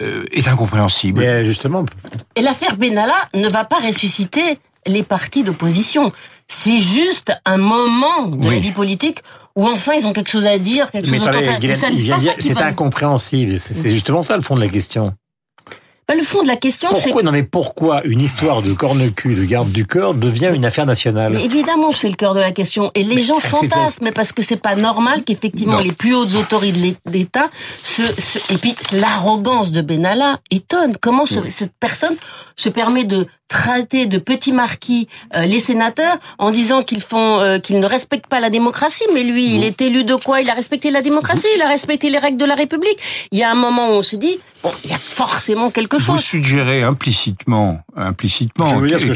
euh, 0.02 0.24
est 0.32 0.48
incompréhensible. 0.48 1.20
Mais 1.20 1.44
justement. 1.44 1.86
Et 2.34 2.42
l'affaire 2.42 2.76
Benalla 2.76 3.28
ne 3.34 3.48
va 3.48 3.64
pas 3.64 3.78
ressusciter 3.78 4.58
les 4.86 5.04
partis 5.04 5.44
d'opposition. 5.44 6.12
C'est 6.48 6.80
juste 6.80 7.32
un 7.44 7.58
moment 7.58 8.26
de 8.26 8.36
oui. 8.36 8.54
la 8.54 8.58
vie 8.58 8.72
politique 8.72 9.20
où 9.54 9.68
enfin 9.68 9.92
ils 9.94 10.06
ont 10.06 10.12
quelque 10.12 10.30
chose 10.30 10.46
à 10.46 10.58
dire, 10.58 10.90
quelque 10.90 11.10
Mais 11.10 11.18
chose 11.18 11.26
de 11.26 11.60
Guylaine, 11.60 12.34
C'est 12.38 12.60
incompréhensible. 12.60 13.58
C'est 13.58 13.92
justement 13.92 14.22
ça 14.22 14.36
le 14.36 14.42
fond 14.42 14.56
de 14.56 14.60
la 14.60 14.68
question. 14.68 15.14
Bah, 16.10 16.16
le 16.16 16.24
fond 16.24 16.42
de 16.42 16.48
la 16.48 16.56
question, 16.56 16.88
c'est... 16.96 17.04
Pourquoi, 17.04 17.22
non 17.22 17.30
mais 17.30 17.44
pourquoi 17.44 18.02
une 18.02 18.20
histoire 18.20 18.62
de 18.62 18.72
corne-cul, 18.72 19.36
de 19.36 19.44
garde 19.44 19.70
du 19.70 19.86
corps, 19.86 20.12
devient 20.12 20.50
une 20.52 20.64
affaire 20.64 20.84
nationale 20.84 21.34
mais 21.34 21.44
Évidemment, 21.44 21.92
c'est 21.92 22.08
le 22.08 22.16
cœur 22.16 22.34
de 22.34 22.40
la 22.40 22.50
question. 22.50 22.90
Et 22.96 23.04
les 23.04 23.14
mais 23.14 23.22
gens 23.22 23.38
fantasment, 23.38 24.02
mais 24.02 24.10
parce 24.10 24.32
que 24.32 24.42
c'est 24.42 24.56
pas 24.56 24.74
normal 24.74 25.22
qu'effectivement 25.22 25.78
les 25.78 25.92
plus 25.92 26.16
hautes 26.16 26.34
autorités 26.34 26.96
de 27.06 27.12
l'État 27.12 27.48
se, 27.84 28.02
se, 28.02 28.38
Et 28.52 28.58
puis 28.58 28.74
l'arrogance 28.90 29.70
de 29.70 29.82
Benalla 29.82 30.40
étonne. 30.50 30.96
Comment 31.00 31.26
ce, 31.26 31.38
oui. 31.38 31.52
cette 31.52 31.74
personne 31.78 32.16
se 32.56 32.68
permet 32.68 33.04
de 33.04 33.28
traiter 33.46 34.06
de 34.06 34.18
petits 34.18 34.52
marquis 34.52 35.08
euh, 35.36 35.44
les 35.44 35.58
sénateurs 35.60 36.18
en 36.38 36.50
disant 36.50 36.82
qu'ils 36.82 37.00
font 37.00 37.40
euh, 37.40 37.58
qu'ils 37.58 37.80
ne 37.80 37.86
respectent 37.86 38.28
pas 38.28 38.40
la 38.40 38.50
démocratie? 38.50 39.04
Mais 39.14 39.22
lui 39.22 39.44
oui. 39.46 39.52
il 39.56 39.64
est 39.64 39.80
élu 39.80 40.02
de 40.02 40.16
quoi? 40.16 40.40
Il 40.40 40.50
a 40.50 40.54
respecté 40.54 40.90
la 40.90 41.02
démocratie 41.02 41.46
il 41.56 41.62
a 41.62 41.68
respecté 41.68 42.10
les 42.10 42.18
règles 42.18 42.38
de 42.38 42.44
la 42.44 42.54
République 42.54 42.98
il 43.30 43.38
y 43.38 43.42
a 43.44 43.50
un 43.50 43.54
moment 43.54 43.90
où 43.90 43.92
on 43.92 44.02
se 44.02 44.16
dit 44.16 44.38
bon 44.62 44.72
il 44.84 44.90
y 44.90 44.92
a 44.92 44.98
forcément 44.98 45.70
quelque 45.70 45.98
chose 46.00 46.16
vous 46.16 46.22
suggérez 46.22 46.82
implicitement 46.82 47.80
implicitement 47.96 48.80
qu'il 48.80 48.88
y, 48.98 49.14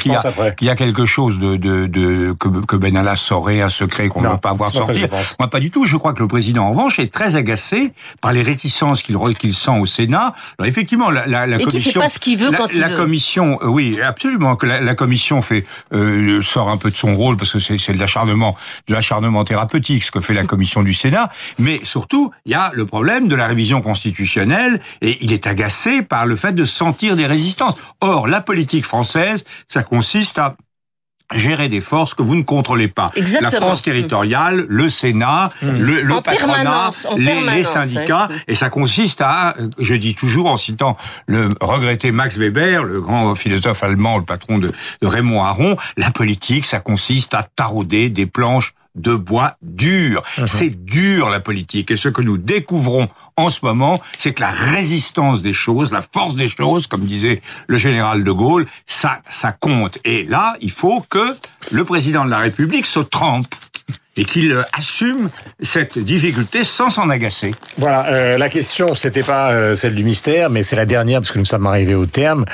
qu 0.56 0.64
y, 0.64 0.68
a 0.68 0.74
quelque 0.76 1.04
chose 1.06 1.38
de, 1.38 1.56
de, 1.56 1.86
de 1.86 2.32
que, 2.38 2.48
que 2.64 2.76
Benalla 2.76 3.16
saurait 3.16 3.60
un 3.60 3.68
secret 3.68 4.08
qu'on 4.08 4.22
ne 4.22 4.28
veut 4.28 4.38
pas 4.38 4.52
voir 4.52 4.70
sortir. 4.70 5.08
moi 5.38 5.48
pas 5.48 5.60
du 5.60 5.70
tout. 5.70 5.84
Je 5.86 5.96
crois 5.96 6.12
que 6.12 6.20
le 6.20 6.28
président 6.28 6.64
en 6.64 6.70
revanche 6.70 6.98
est 6.98 7.12
très 7.12 7.36
agacé 7.36 7.92
par 8.20 8.32
les 8.32 8.42
réticences 8.42 9.02
qu'il 9.02 9.16
qu 9.16 9.52
sent 9.52 9.78
au 9.78 9.86
Sénat. 9.86 10.32
Alors 10.58 10.68
effectivement 10.68 11.10
la, 11.10 11.26
la, 11.26 11.46
la 11.46 11.56
Et 11.58 11.64
commission 11.64 12.00
fait 12.00 12.06
pas 12.06 12.08
ce 12.08 12.18
qu'il 12.18 12.38
veut 12.38 12.50
la, 12.50 12.58
quand 12.58 12.68
il 12.72 12.80
la 12.80 12.88
veut. 12.88 12.96
commission 12.96 13.58
euh, 13.62 13.68
oui 13.68 13.98
absolument 14.00 14.56
que 14.56 14.66
la, 14.66 14.80
la 14.80 14.94
commission 14.94 15.40
fait 15.40 15.64
euh, 15.92 16.42
sort 16.42 16.68
un 16.68 16.76
peu 16.76 16.90
de 16.90 16.96
son 16.96 17.14
rôle 17.16 17.36
parce 17.36 17.52
que 17.52 17.58
c'est 17.58 17.92
de 17.92 17.98
l'acharnement 17.98 18.56
de 18.88 18.94
l'acharnement 18.94 19.44
thérapeutique 19.44 20.04
ce 20.04 20.10
que 20.10 20.20
fait 20.20 20.34
la 20.34 20.44
commission 20.44 20.82
du 20.82 20.92
Sénat. 20.92 21.28
Mais 21.58 21.80
surtout 21.84 22.30
il 22.46 22.52
y 22.52 22.54
a 22.54 22.70
le 22.74 22.86
problème 22.86 23.28
de 23.28 23.34
la 23.36 23.46
révision 23.46 23.80
constitutionnelle 23.80 24.80
et 25.00 25.18
il 25.24 25.32
est 25.32 25.46
agacé 25.46 26.02
par 26.02 26.26
le 26.26 26.36
fait 26.36 26.52
de 26.52 26.64
sentir 26.74 27.16
des 27.16 27.26
résistances 27.26 27.74
or 28.00 28.26
la 28.26 28.40
politique 28.40 28.84
française 28.84 29.44
ça 29.68 29.82
consiste 29.82 30.38
à 30.38 30.56
gérer 31.32 31.68
des 31.68 31.80
forces 31.80 32.14
que 32.14 32.22
vous 32.22 32.34
ne 32.34 32.42
contrôlez 32.42 32.88
pas. 32.88 33.10
Exactement. 33.16 33.50
La 33.50 33.56
France 33.56 33.82
territoriale, 33.82 34.66
le 34.68 34.88
Sénat, 34.88 35.50
mmh. 35.62 35.68
le, 35.70 36.02
le 36.02 36.20
patronat, 36.20 36.90
les, 37.16 37.40
les, 37.40 37.64
syndicats, 37.64 38.28
et 38.46 38.54
ça 38.54 38.68
consiste 38.68 39.20
à, 39.20 39.54
je 39.78 39.94
dis 39.94 40.14
toujours 40.14 40.46
en 40.46 40.56
citant 40.56 40.96
le 41.26 41.54
regretté 41.60 42.12
Max 42.12 42.36
Weber, 42.36 42.84
le 42.84 43.00
grand 43.00 43.34
philosophe 43.34 43.82
allemand, 43.82 44.18
le 44.18 44.24
patron 44.24 44.58
de, 44.58 44.72
de 45.00 45.06
Raymond 45.06 45.42
Aron, 45.42 45.76
la 45.96 46.10
politique, 46.10 46.66
ça 46.66 46.80
consiste 46.80 47.34
à 47.34 47.42
tarauder 47.42 48.10
des 48.10 48.26
planches 48.26 48.74
de 48.94 49.14
bois 49.14 49.56
dur. 49.62 50.22
Mmh. 50.38 50.46
C'est 50.46 50.70
dur 50.70 51.28
la 51.28 51.40
politique. 51.40 51.90
Et 51.90 51.96
ce 51.96 52.08
que 52.08 52.22
nous 52.22 52.38
découvrons 52.38 53.08
en 53.36 53.50
ce 53.50 53.60
moment, 53.62 54.00
c'est 54.18 54.32
que 54.32 54.40
la 54.40 54.50
résistance 54.50 55.42
des 55.42 55.52
choses, 55.52 55.92
la 55.92 56.02
force 56.02 56.36
des 56.36 56.48
choses, 56.48 56.86
comme 56.86 57.04
disait 57.04 57.42
le 57.66 57.76
général 57.76 58.24
de 58.24 58.30
Gaulle, 58.30 58.66
ça, 58.86 59.20
ça 59.28 59.52
compte. 59.52 59.98
Et 60.04 60.24
là, 60.24 60.56
il 60.60 60.70
faut 60.70 61.04
que 61.08 61.36
le 61.70 61.84
président 61.84 62.24
de 62.24 62.30
la 62.30 62.38
République 62.38 62.86
se 62.86 63.00
trempe 63.00 63.54
et 64.16 64.24
qu'il 64.24 64.64
assume 64.72 65.28
cette 65.60 65.98
difficulté 65.98 66.64
sans 66.64 66.90
s'en 66.90 67.08
agacer. 67.10 67.54
Voilà, 67.78 68.06
euh, 68.08 68.38
la 68.38 68.48
question, 68.48 68.94
c'était 68.94 69.22
pas 69.22 69.50
euh, 69.50 69.76
celle 69.76 69.94
du 69.94 70.04
mystère, 70.04 70.50
mais 70.50 70.62
c'est 70.62 70.76
la 70.76 70.86
dernière 70.86 71.20
parce 71.20 71.32
que 71.32 71.38
nous 71.38 71.44
sommes 71.44 71.66
arrivés 71.66 71.94
au 71.94 72.06
terme. 72.06 72.44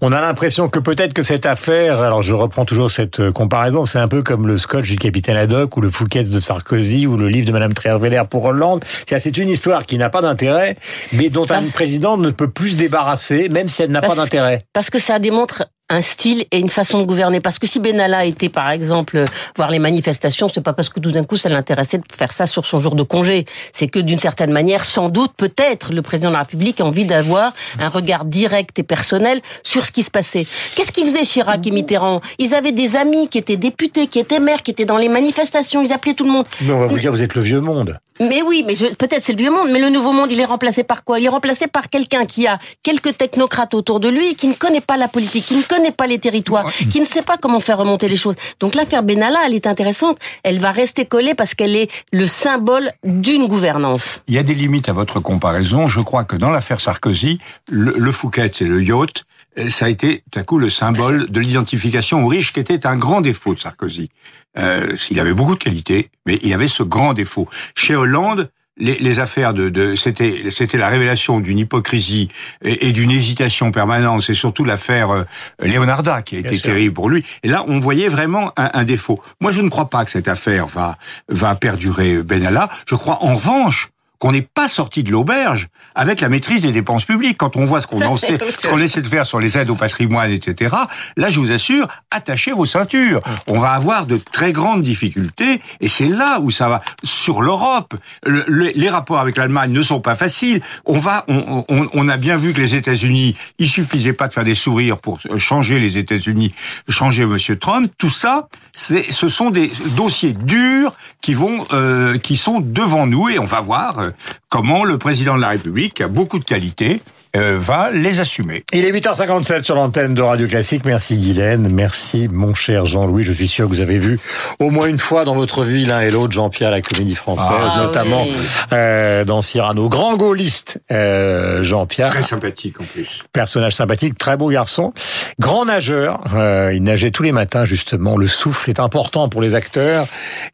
On 0.00 0.12
a 0.12 0.20
l'impression 0.20 0.68
que 0.68 0.78
peut-être 0.78 1.12
que 1.12 1.22
cette 1.22 1.46
affaire, 1.46 2.00
alors 2.00 2.22
je 2.22 2.34
reprends 2.34 2.64
toujours 2.64 2.90
cette 2.90 3.20
euh, 3.20 3.32
comparaison, 3.32 3.86
c'est 3.86 3.98
un 3.98 4.08
peu 4.08 4.22
comme 4.22 4.46
le 4.46 4.58
scotch 4.58 4.88
du 4.88 4.96
capitaine 4.96 5.36
Haddock 5.36 5.76
ou 5.76 5.80
le 5.80 5.90
Fouquet's 5.90 6.30
de 6.30 6.40
Sarkozy 6.40 7.06
ou 7.06 7.16
le 7.16 7.28
livre 7.28 7.46
de 7.46 7.52
Madame 7.52 7.74
Trierweiler 7.74 8.22
pour 8.30 8.44
Hollande. 8.44 8.84
C'est 9.06 9.36
une 9.36 9.48
histoire 9.48 9.84
qui 9.84 9.98
n'a 9.98 10.10
pas 10.10 10.22
d'intérêt, 10.22 10.76
mais 11.12 11.28
dont 11.28 11.44
parce... 11.44 11.66
un 11.66 11.70
président 11.70 12.16
ne 12.16 12.30
peut 12.30 12.48
plus 12.48 12.70
se 12.70 12.76
débarrasser, 12.76 13.48
même 13.48 13.68
si 13.68 13.82
elle 13.82 13.90
n'a 13.90 14.00
pas 14.00 14.14
d'intérêt. 14.14 14.64
Parce 14.72 14.90
que 14.90 14.98
ça 14.98 15.18
démontre 15.18 15.64
un 15.90 16.02
style 16.02 16.44
et 16.50 16.58
une 16.58 16.68
façon 16.68 16.98
de 16.98 17.04
gouverner. 17.04 17.40
Parce 17.40 17.58
que 17.58 17.66
si 17.66 17.80
Benalla 17.80 18.24
était, 18.24 18.48
par 18.48 18.70
exemple, 18.70 19.24
voir 19.56 19.70
les 19.70 19.78
manifestations, 19.78 20.48
c'est 20.48 20.60
pas 20.60 20.72
parce 20.72 20.88
que 20.88 21.00
tout 21.00 21.10
d'un 21.10 21.24
coup 21.24 21.36
ça 21.36 21.48
l'intéressait 21.48 21.98
de 21.98 22.04
faire 22.16 22.32
ça 22.32 22.46
sur 22.46 22.66
son 22.66 22.78
jour 22.78 22.94
de 22.94 23.02
congé. 23.02 23.46
C'est 23.72 23.88
que 23.88 23.98
d'une 23.98 24.18
certaine 24.18 24.52
manière, 24.52 24.84
sans 24.84 25.08
doute, 25.08 25.32
peut-être, 25.36 25.92
le 25.92 26.02
président 26.02 26.28
de 26.28 26.34
la 26.34 26.40
République 26.40 26.80
a 26.80 26.84
envie 26.84 27.04
d'avoir 27.04 27.52
un 27.80 27.88
regard 27.88 28.24
direct 28.24 28.78
et 28.78 28.82
personnel 28.82 29.40
sur 29.62 29.84
ce 29.84 29.90
qui 29.90 30.02
se 30.02 30.10
passait. 30.10 30.46
Qu'est-ce 30.74 30.92
qu'ils 30.92 31.06
faisaient 31.06 31.22
Chirac 31.22 31.66
et 31.66 31.70
Mitterrand? 31.70 32.20
Ils 32.38 32.54
avaient 32.54 32.72
des 32.72 32.96
amis 32.96 33.28
qui 33.28 33.38
étaient 33.38 33.56
députés, 33.56 34.06
qui 34.06 34.18
étaient 34.18 34.40
maires, 34.40 34.62
qui 34.62 34.70
étaient 34.70 34.84
dans 34.84 34.98
les 34.98 35.08
manifestations. 35.08 35.82
Ils 35.82 35.92
appelaient 35.92 36.14
tout 36.14 36.24
le 36.24 36.30
monde. 36.30 36.46
Mais 36.60 36.72
on 36.72 36.78
va 36.78 36.86
vous 36.86 36.98
dire, 36.98 37.12
vous 37.12 37.22
êtes 37.22 37.34
le 37.34 37.42
vieux 37.42 37.60
monde. 37.60 37.98
Mais 38.20 38.42
oui, 38.42 38.64
mais 38.66 38.74
peut-être 38.74 39.22
c'est 39.22 39.32
le 39.32 39.38
vieux 39.38 39.50
monde, 39.50 39.68
mais 39.70 39.78
le 39.78 39.90
nouveau 39.90 40.12
monde, 40.12 40.30
il 40.32 40.40
est 40.40 40.44
remplacé 40.44 40.82
par 40.84 41.04
quoi? 41.04 41.20
Il 41.20 41.26
est 41.26 41.28
remplacé 41.28 41.66
par 41.66 41.88
quelqu'un 41.88 42.26
qui 42.26 42.46
a 42.46 42.58
quelques 42.82 43.16
technocrates 43.16 43.74
autour 43.74 44.00
de 44.00 44.08
lui, 44.08 44.34
qui 44.34 44.48
ne 44.48 44.54
connaît 44.54 44.80
pas 44.80 44.96
la 44.96 45.08
politique, 45.08 45.46
qui 45.46 45.56
ne 45.56 45.62
connaît 45.62 45.92
pas 45.92 46.06
les 46.06 46.18
territoires, 46.18 46.70
qui 46.90 47.00
ne 47.00 47.04
sait 47.04 47.22
pas 47.22 47.36
comment 47.36 47.60
faire 47.60 47.78
remonter 47.78 48.08
les 48.08 48.16
choses. 48.16 48.34
Donc 48.60 48.74
l'affaire 48.74 49.02
Benalla, 49.02 49.40
elle 49.46 49.54
est 49.54 49.66
intéressante. 49.66 50.18
Elle 50.42 50.58
va 50.58 50.70
rester 50.72 51.06
collée 51.06 51.34
parce 51.34 51.54
qu'elle 51.54 51.76
est 51.76 51.90
le 52.12 52.26
symbole 52.26 52.90
d'une 53.04 53.46
gouvernance. 53.46 54.20
Il 54.26 54.34
y 54.34 54.38
a 54.38 54.42
des 54.42 54.54
limites 54.54 54.88
à 54.88 54.92
votre 54.92 55.20
comparaison. 55.20 55.86
Je 55.86 56.00
crois 56.00 56.24
que 56.24 56.36
dans 56.36 56.50
l'affaire 56.50 56.80
Sarkozy, 56.80 57.38
le, 57.68 57.94
le 57.96 58.12
Fouquet 58.12 58.50
et 58.60 58.64
le 58.64 58.82
yacht, 58.82 59.24
ça 59.68 59.86
a 59.86 59.88
été 59.88 60.22
tout 60.30 60.38
à 60.38 60.42
coup 60.44 60.58
le 60.58 60.70
symbole 60.70 61.30
de 61.30 61.40
l'identification 61.40 62.24
aux 62.24 62.28
riches, 62.28 62.52
qui 62.52 62.60
était 62.60 62.86
un 62.86 62.96
grand 62.96 63.20
défaut 63.20 63.54
de 63.54 63.60
Sarkozy. 63.60 64.10
Euh, 64.56 64.96
il 65.10 65.20
avait 65.20 65.34
beaucoup 65.34 65.54
de 65.54 65.62
qualités, 65.62 66.10
mais 66.26 66.38
il 66.42 66.52
avait 66.52 66.68
ce 66.68 66.82
grand 66.82 67.12
défaut. 67.12 67.48
Chez 67.74 67.94
Hollande, 67.94 68.50
les, 68.78 68.96
les 68.98 69.18
affaires 69.18 69.54
de, 69.54 69.68
de 69.68 69.94
c'était 69.94 70.44
c'était 70.50 70.78
la 70.78 70.88
révélation 70.88 71.40
d'une 71.40 71.58
hypocrisie 71.58 72.28
et, 72.62 72.88
et 72.88 72.92
d'une 72.92 73.10
hésitation 73.10 73.72
permanente. 73.72 74.22
C'est 74.22 74.34
surtout 74.34 74.64
l'affaire 74.64 75.10
euh, 75.10 75.24
Leonarda 75.60 76.22
qui 76.22 76.36
a 76.36 76.38
été 76.38 76.58
terrible 76.60 76.94
pour 76.94 77.10
lui. 77.10 77.24
Et 77.42 77.48
là, 77.48 77.64
on 77.66 77.80
voyait 77.80 78.08
vraiment 78.08 78.52
un, 78.56 78.70
un, 78.74 78.84
défaut. 78.84 79.20
Moi, 79.40 79.50
je 79.50 79.60
ne 79.60 79.68
crois 79.68 79.90
pas 79.90 80.04
que 80.04 80.10
cette 80.10 80.28
affaire 80.28 80.66
va 80.66 80.96
va 81.28 81.54
perdurer 81.56 82.22
Benalla. 82.22 82.68
Je 82.88 82.94
crois 82.94 83.18
en 83.24 83.34
revanche 83.34 83.90
qu'on 84.18 84.32
n'est 84.32 84.42
pas 84.42 84.68
sorti 84.68 85.02
de 85.02 85.10
l'auberge 85.10 85.68
avec 85.94 86.20
la 86.20 86.28
maîtrise 86.28 86.62
des 86.62 86.72
dépenses 86.72 87.04
publiques. 87.04 87.38
Quand 87.38 87.56
on 87.56 87.64
voit 87.64 87.80
ce 87.80 87.86
qu'on 87.86 88.14
essaie, 88.16 88.38
ce 88.58 88.66
qu'on 88.66 88.78
essaie 88.78 89.00
de 89.00 89.06
faire 89.06 89.26
sur 89.26 89.38
les 89.38 89.56
aides 89.56 89.70
au 89.70 89.74
patrimoine, 89.76 90.30
etc., 90.30 90.74
là, 91.16 91.28
je 91.28 91.38
vous 91.38 91.52
assure, 91.52 91.86
attachez 92.10 92.52
vos 92.52 92.66
ceintures. 92.66 93.20
On 93.46 93.58
va 93.58 93.70
avoir 93.70 94.06
de 94.06 94.16
très 94.16 94.52
grandes 94.52 94.82
difficultés, 94.82 95.60
et 95.80 95.88
c'est 95.88 96.08
là 96.08 96.40
où 96.40 96.50
ça 96.50 96.68
va. 96.68 96.82
Sur 97.04 97.42
l'Europe, 97.42 97.94
le, 98.26 98.44
le, 98.48 98.72
les 98.74 98.88
rapports 98.88 99.18
avec 99.18 99.36
l'Allemagne 99.36 99.72
ne 99.72 99.82
sont 99.82 100.00
pas 100.00 100.16
faciles. 100.16 100.62
On 100.84 100.98
va, 100.98 101.24
on, 101.28 101.64
on, 101.68 101.88
on 101.92 102.08
a 102.08 102.16
bien 102.16 102.36
vu 102.36 102.52
que 102.52 102.60
les 102.60 102.74
États-Unis, 102.74 103.36
il 103.58 103.68
suffisait 103.68 104.12
pas 104.12 104.28
de 104.28 104.32
faire 104.32 104.44
des 104.44 104.54
sourires 104.54 104.98
pour 104.98 105.20
changer 105.36 105.78
les 105.78 105.96
États-Unis, 105.96 106.54
changer 106.88 107.24
Monsieur 107.24 107.56
Trump. 107.58 107.90
Tout 107.98 108.08
ça, 108.08 108.48
ce 108.74 109.28
sont 109.28 109.50
des 109.50 109.70
dossiers 109.96 110.32
durs 110.32 110.92
qui 111.20 111.34
vont, 111.34 111.66
euh, 111.72 112.18
qui 112.18 112.36
sont 112.36 112.60
devant 112.60 113.06
nous, 113.06 113.28
et 113.28 113.38
on 113.38 113.44
va 113.44 113.60
voir 113.60 114.07
euh, 114.08 114.34
comment 114.48 114.84
le 114.84 114.98
président 114.98 115.36
de 115.36 115.40
la 115.40 115.48
République, 115.48 115.94
qui 115.94 116.02
a 116.02 116.08
beaucoup 116.08 116.38
de 116.38 116.44
qualités, 116.44 117.00
euh, 117.36 117.58
va 117.60 117.90
les 117.90 118.20
assumer. 118.20 118.64
Il 118.72 118.86
est 118.86 118.90
8h57 118.90 119.62
sur 119.62 119.74
l'antenne 119.74 120.14
de 120.14 120.22
Radio 120.22 120.48
Classique. 120.48 120.86
Merci 120.86 121.14
Guylaine, 121.18 121.68
merci 121.70 122.26
mon 122.26 122.54
cher 122.54 122.86
Jean-Louis. 122.86 123.22
Je 123.22 123.32
suis 123.32 123.46
sûr 123.48 123.66
que 123.66 123.68
vous 123.68 123.80
avez 123.82 123.98
vu 123.98 124.18
au 124.60 124.70
moins 124.70 124.86
une 124.86 124.98
fois 124.98 125.26
dans 125.26 125.34
votre 125.34 125.62
vie 125.62 125.84
l'un 125.84 126.00
et 126.00 126.10
l'autre 126.10 126.32
Jean-Pierre 126.32 126.70
la 126.70 126.80
comédie 126.80 127.14
française, 127.14 127.46
Ah 127.52 127.82
notamment 127.82 128.22
oui. 128.22 128.34
euh, 128.72 129.26
dans 129.26 129.42
Cyrano. 129.42 129.90
Grand 129.90 130.16
gaulliste 130.16 130.80
euh, 130.90 131.62
Jean-Pierre. 131.62 132.08
Très 132.08 132.22
sympathique 132.22 132.80
en 132.80 132.84
plus. 132.84 133.22
personnage 133.34 133.74
sympathique, 133.74 134.16
très 134.16 134.38
beau 134.38 134.48
garçon, 134.48 134.94
grand 135.38 135.66
nageur. 135.66 136.22
Euh, 136.34 136.72
il 136.74 136.82
nageait 136.82 137.10
tous 137.10 137.22
les 137.24 137.32
matins 137.32 137.66
justement. 137.66 138.16
Le 138.16 138.26
souffle 138.26 138.70
est 138.70 138.80
important 138.80 139.28
pour 139.28 139.42
les 139.42 139.54
acteurs 139.54 140.06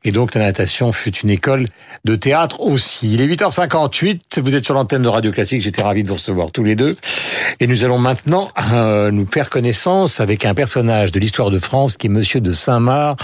et 0.03 0.11
donc 0.11 0.35
la 0.35 0.41
natation 0.41 0.91
fut 0.93 1.15
une 1.19 1.31
école 1.31 1.69
de 2.05 2.17
théâtre 2.17 2.61
aussi. 2.61 3.15
Il 3.15 3.21
est 3.21 3.27
8h58. 3.51 4.41
Vous 4.41 4.55
êtes 4.55 4.65
sur 4.65 4.75
l'antenne 4.75 5.03
de 5.03 5.09
Radio 5.09 5.31
Classique. 5.31 5.61
J'étais 5.61 5.83
ravi 5.83 6.03
de 6.03 6.09
vous 6.09 6.15
recevoir 6.15 6.51
tous 6.51 6.65
les 6.65 6.77
deux. 6.77 6.97
Et 7.61 7.67
nous 7.67 7.85
allons 7.85 7.99
maintenant 7.99 8.51
euh, 8.73 9.11
nous 9.11 9.27
faire 9.27 9.51
connaissance 9.51 10.21
avec 10.21 10.45
un 10.45 10.55
personnage 10.55 11.13
de 11.13 11.21
l'histoire 11.21 11.51
de 11.51 11.59
France 11.59 11.97
qui 11.97 12.07
est 12.07 12.11
Monsieur 12.11 12.41
de 12.41 12.53
Saint-Marc. 12.53 13.21